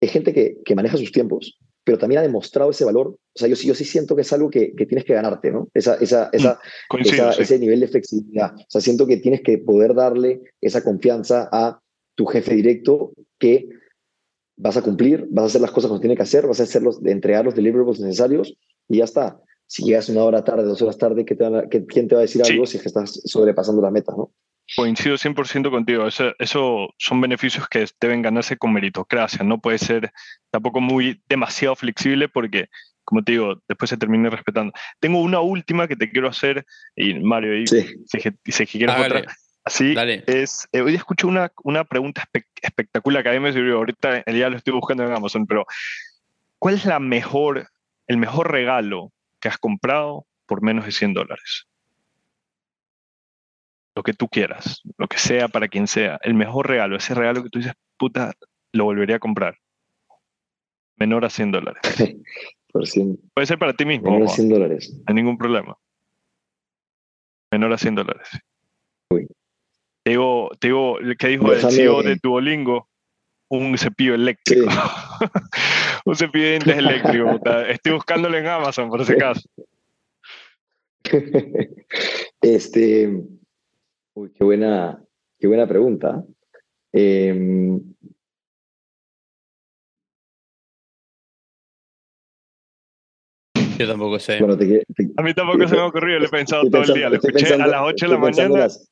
[0.00, 3.08] es gente que, que maneja sus tiempos, pero también ha demostrado ese valor.
[3.08, 5.50] O sea, yo, sí- yo sí siento que es algo que, que tienes que ganarte,
[5.50, 5.68] ¿no?
[5.74, 7.42] Esa, esa, esa, Coincido, esa- sí.
[7.42, 8.54] ese nivel de flexibilidad.
[8.54, 11.80] O sea, siento que tienes que poder darle esa confianza a
[12.14, 13.68] tu jefe directo que
[14.56, 16.82] vas a cumplir, vas a hacer las cosas como tiene que hacer, vas a hacer
[16.82, 18.54] los, entregar los deliverables necesarios
[18.88, 19.40] y ya está.
[19.66, 22.14] Si llegas una hora tarde, dos horas tarde, ¿qué te van a- qué- ¿quién te
[22.14, 22.52] va a decir Sí.
[22.52, 24.30] algo si es que estás sobrepasando las metas, no?
[24.76, 26.06] Coincido 100% contigo.
[26.06, 29.44] Eso, eso son beneficios que deben ganarse con meritocracia.
[29.44, 30.12] No puede ser
[30.50, 32.68] tampoco muy demasiado flexible porque,
[33.04, 34.72] como te digo, después se termine respetando.
[35.00, 36.64] Tengo una última que te quiero hacer,
[36.96, 37.86] y Mario, y Sí.
[38.06, 39.24] si, si quieres otra.
[39.64, 40.24] Así Dale.
[40.26, 40.66] es.
[40.72, 43.76] eh, hoy escuché una, una pregunta espe- espectacular que a mí me sirvió.
[43.76, 45.66] Ahorita ya lo estoy buscando en Amazon, pero
[46.58, 47.68] ¿cuál es la mejor,
[48.08, 51.66] el mejor regalo que has comprado por menos de 100 dólares?
[53.94, 56.18] Lo que tú quieras, lo que sea para quien sea.
[56.22, 58.32] El mejor regalo, ese regalo que tú dices, puta,
[58.72, 59.58] lo volvería a comprar.
[60.96, 61.82] Menor a 100 dólares.
[62.72, 64.94] Por 100, Puede ser para ti mismo, menor a ojo, 100 dólares.
[64.94, 65.76] no hay ningún problema.
[67.50, 68.28] Menor a 100 dólares.
[69.10, 69.26] Uy.
[70.02, 72.88] Te digo, te digo, que dijo el CEO de Duolingo,
[73.52, 74.66] un cepillo eléctrico.
[76.06, 77.38] un cepillo de dientes eléctrico.
[77.68, 79.46] Estoy buscándolo en Amazon, por si acaso.
[82.40, 83.22] este,
[84.14, 85.02] uy, qué buena,
[85.38, 86.24] qué buena pregunta.
[86.92, 87.78] Em,
[93.78, 94.38] Yo tampoco sé.
[94.38, 96.94] bueno, te, te- A mí tampoco se me ha ocurrido, lo he pensado todo el
[96.94, 97.08] día.
[97.10, 98.88] Lo escuché a las 8 de la mañana las-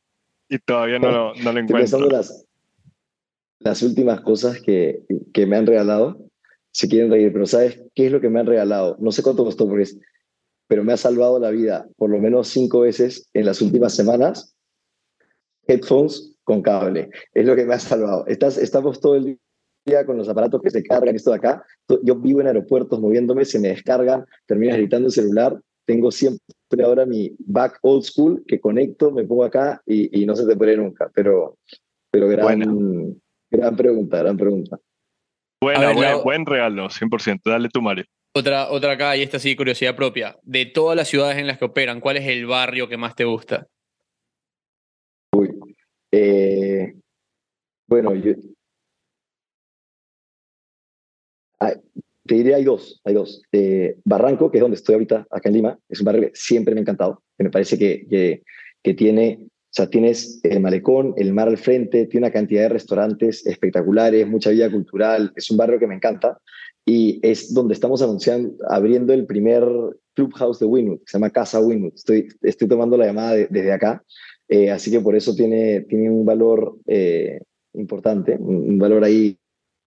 [0.49, 2.09] y todavía no lo, no lo Estoy pensando encuentro.
[2.19, 2.45] las,
[3.61, 5.03] las últimas cosas que,
[5.33, 6.19] que me han regalado.
[6.73, 8.97] Se quieren reír, pero ¿sabes qué es lo que me han regalado?
[9.01, 9.99] No sé cuánto costó, porque es-
[10.69, 14.55] pero me ha salvado la vida por lo menos cinco veces en las últimas semanas.
[15.67, 17.11] Headphones con cable.
[17.35, 18.27] Es lo que me ha salvado.
[18.27, 19.39] Estás, estamos todo el
[19.85, 21.65] día con los aparatos que se cargan, esto de acá.
[22.03, 25.61] Yo vivo en aeropuertos moviéndome, se me descargan, terminas gritando el celular.
[25.87, 30.37] Tengo siempre ahora mi back old school que conecto, me pongo acá y, y no
[30.37, 31.11] se te puede nunca.
[31.15, 31.57] Pero,
[32.11, 32.47] pero gran,
[33.51, 34.79] gran pregunta, gran pregunta.
[35.63, 37.51] Buena, A ver, buen, la- buen regalo, 100%.
[37.51, 38.05] Dale tú, Mario.
[38.35, 40.37] Otra, otra acá, y esta sí, curiosidad propia.
[40.43, 43.25] De todas las ciudades en las que operan, ¿cuál es el barrio que más te
[43.25, 43.67] gusta?
[46.13, 46.95] Eh,
[47.89, 48.33] bueno, yo,
[52.27, 53.43] te diré, hay dos, hay dos.
[53.51, 56.75] Eh, Barranco, que es donde estoy ahorita, acá en Lima, es un barrio que siempre
[56.75, 58.43] me ha encantado, que me parece que, que,
[58.83, 62.71] que tiene, o sea, tienes el malecón, el mar al frente, tiene una cantidad de
[62.71, 66.39] restaurantes espectaculares, mucha vida cultural, es un barrio que me encanta
[66.85, 69.65] y es donde estamos anunciando, abriendo el primer
[70.15, 71.95] clubhouse de Winwood, que se llama Casa Winwood.
[71.95, 74.03] Estoy, estoy tomando la llamada de- desde acá,
[74.49, 77.41] eh, así que por eso tiene, tiene un valor eh,
[77.75, 79.39] importante, un, un valor ahí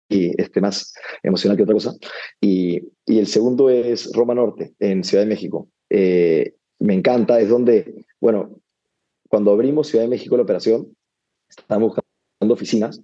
[0.07, 1.93] y este, más emocional que otra cosa.
[2.39, 5.67] Y, y el segundo es Roma Norte, en Ciudad de México.
[5.89, 8.61] Eh, me encanta, es donde, bueno,
[9.33, 10.95] cuando abrimos Ciudad de México la operación,
[11.49, 13.01] estábamos buscando oficinas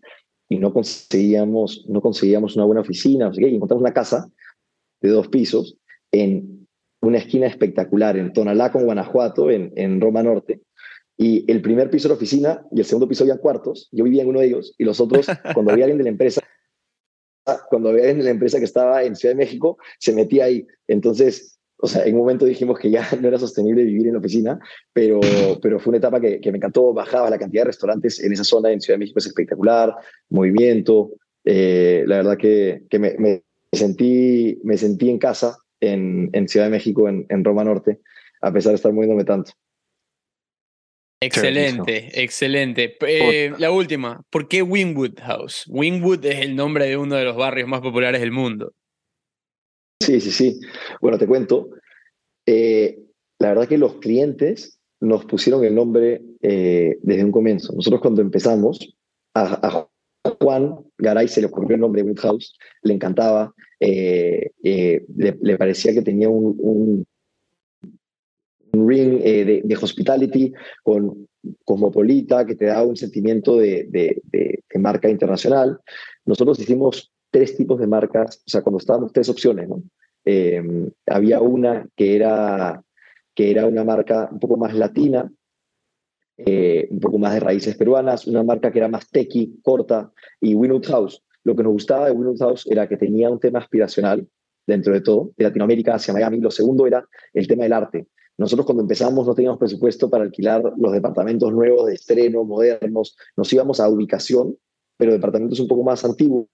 [0.47, 4.29] y no conseguíamos, no conseguíamos una buena oficina, no sé qué, y encontramos una casa
[5.01, 5.79] de dos pisos
[6.11, 6.67] en
[7.01, 10.61] una esquina espectacular, en Tonalá con Guanajuato, en, en Roma Norte.
[11.17, 13.89] Y el primer piso era oficina y el segundo piso había cuartos.
[13.91, 15.25] Yo vivía en uno de ellos y los otros,
[15.55, 16.41] cuando había alguien de la empresa,
[17.71, 20.67] cuando había alguien de la empresa que estaba en Ciudad de México, se metía ahí.
[20.87, 24.19] Entonces, o sea, en un momento dijimos que ya no era sostenible vivir en la
[24.19, 24.59] oficina,
[24.93, 25.19] pero,
[25.61, 26.93] pero fue una etapa que, que me encantó.
[26.93, 29.95] Bajaba la cantidad de restaurantes en esa zona en Ciudad de México, es espectacular,
[30.29, 31.11] movimiento.
[31.45, 36.65] Eh, la verdad que, que me, me, sentí, me sentí en casa en, en Ciudad
[36.65, 37.99] de México, en, en Roma Norte,
[38.41, 39.53] a pesar de estar moviéndome tanto.
[41.21, 42.97] Excelente, excelente.
[43.01, 45.65] Eh, la última, ¿por qué Wynwood House?
[45.67, 48.73] Wynwood es el nombre de uno de los barrios más populares del mundo.
[50.01, 50.59] Sí, sí, sí.
[51.01, 51.69] Bueno, te cuento.
[52.45, 52.99] Eh,
[53.37, 57.73] la verdad que los clientes nos pusieron el nombre eh, desde un comienzo.
[57.73, 58.95] Nosotros cuando empezamos,
[59.35, 59.87] a,
[60.41, 66.01] Juan Garay se le ocurrió el nombre de House, le encantaba, le, le, parecía que
[66.01, 67.05] tenía un,
[68.73, 71.27] ring eh, de, hospitality con
[71.63, 74.21] cosmopolita que te da un sentimiento de,
[74.75, 75.79] marca internacional.
[76.25, 79.81] Nosotros hicimos tres tipos de marcas, o sea, cuando estábamos tres opciones, ¿no?
[80.25, 80.61] Eh,
[81.07, 82.83] había una que era,
[83.33, 85.31] que era una marca un poco más latina,
[86.37, 90.55] eh, un poco más de raíces peruanas, una marca que era más techy, corta, y
[90.55, 91.23] Winwood House.
[91.43, 94.27] Lo que nos gustaba de Winwood House era que tenía un tema aspiracional
[94.65, 96.39] dentro de todo, de Latinoamérica hacia Miami.
[96.39, 98.07] Lo segundo era el tema del arte.
[98.37, 103.51] Nosotros cuando empezamos no teníamos presupuesto para alquilar los departamentos nuevos de estreno, modernos, nos
[103.51, 104.55] íbamos a ubicación,
[104.95, 106.47] pero departamentos un poco más antiguos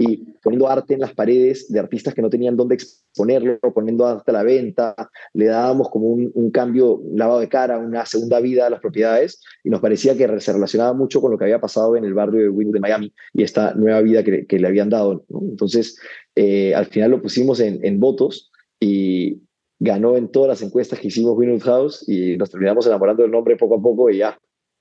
[0.00, 4.30] y poniendo arte en las paredes de artistas que no tenían dónde exponerlo, poniendo arte
[4.30, 4.94] a la venta,
[5.34, 8.80] le dábamos como un, un cambio, un lavado de cara, una segunda vida a las
[8.80, 12.14] propiedades y nos parecía que se relacionaba mucho con lo que había pasado en el
[12.14, 15.22] barrio de Winwood de Miami y esta nueva vida que, que le habían dado.
[15.28, 15.40] ¿no?
[15.42, 15.98] Entonces,
[16.34, 19.42] eh, al final lo pusimos en, en votos y,
[19.82, 23.56] ganó en todas las encuestas que hicimos Winwood House y nos terminamos enamorando del nombre
[23.56, 24.38] poco a poco y ya,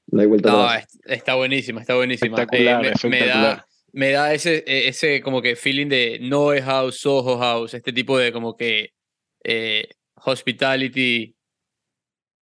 [0.08, 0.88] no hay vuelta no, más.
[1.06, 2.36] Está buenísima, está buenísima.
[2.36, 3.38] Espectacular, eh, me, espectacular.
[3.38, 7.94] me, da, me da ese, ese como que feeling de Noe House, Soho House, este
[7.94, 8.94] tipo de como que
[9.44, 9.88] eh,
[10.26, 11.36] hospitality,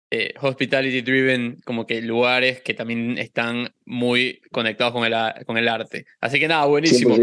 [0.10, 5.14] eh, hospitality driven, como que lugares que también están muy conectados con el,
[5.46, 6.06] con el arte.
[6.20, 7.16] Así que nada, buenísimo.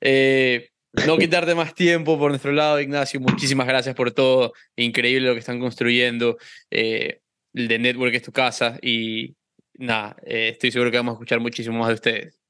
[0.00, 0.68] Eh,
[1.06, 3.20] no quitarte más tiempo por nuestro lado, Ignacio.
[3.20, 4.52] Muchísimas gracias por todo.
[4.76, 6.36] Increíble lo que están construyendo.
[6.70, 7.20] Eh,
[7.54, 9.34] el de Network es tu casa y
[9.74, 12.43] nada, estoy seguro que vamos a escuchar muchísimo más de ustedes.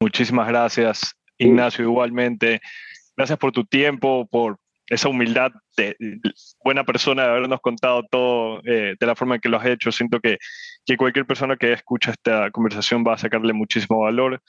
[0.00, 2.60] Muchísimas gracias, Ignacio, igualmente.
[3.16, 5.96] Gracias por tu tiempo, por esa humildad de,
[6.62, 9.90] buena persona de habernos contado todo eh, de la forma en que lo has hecho.
[9.92, 10.38] Siento que,
[10.84, 14.42] que cualquier persona que escucha esta conversación va a sacarle muchísimo valor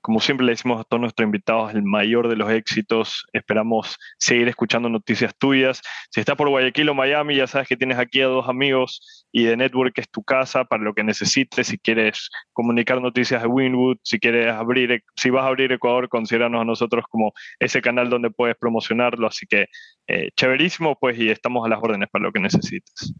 [0.00, 3.26] como siempre le decimos a todos nuestros invitados, el mayor de los éxitos.
[3.32, 5.82] Esperamos seguir escuchando noticias tuyas.
[6.10, 9.44] Si estás por Guayaquil o Miami, ya sabes que tienes aquí a dos amigos y
[9.44, 11.66] de Network es tu casa para lo que necesites.
[11.66, 16.62] Si quieres comunicar noticias de Winwood, si quieres abrir, si vas a abrir Ecuador, considéranos
[16.62, 19.26] a nosotros como ese canal donde puedes promocionarlo.
[19.26, 19.66] Así que
[20.06, 23.12] eh, chéverísimo, pues, y estamos a las órdenes para lo que necesites.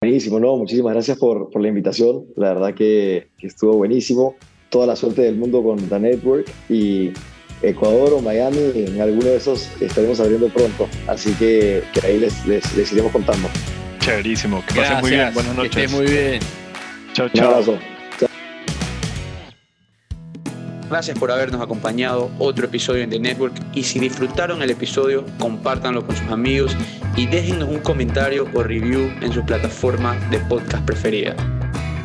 [0.00, 2.24] Buenísimo, no, muchísimas gracias por, por la invitación.
[2.36, 4.36] La verdad que, que estuvo buenísimo
[4.72, 7.12] toda la suerte del mundo con The Network y
[7.60, 10.88] Ecuador o Miami, en alguno de esos estaremos abriendo pronto.
[11.06, 13.48] Así que, que ahí les, les, les, iremos contando.
[14.00, 15.32] Chéverísimo, que pasen muy bien.
[15.34, 15.76] Buenas noches.
[15.76, 16.40] Que muy bien.
[17.12, 17.78] Chao, chao.
[20.88, 26.04] Gracias por habernos acompañado otro episodio en The Network y si disfrutaron el episodio, compártanlo
[26.06, 26.76] con sus amigos
[27.16, 31.34] y déjennos un comentario o review en su plataforma de podcast preferida.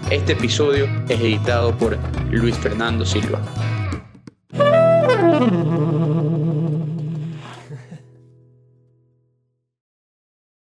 [0.10, 1.98] Este episodio es editado por
[2.32, 3.42] Luis Fernando Silva.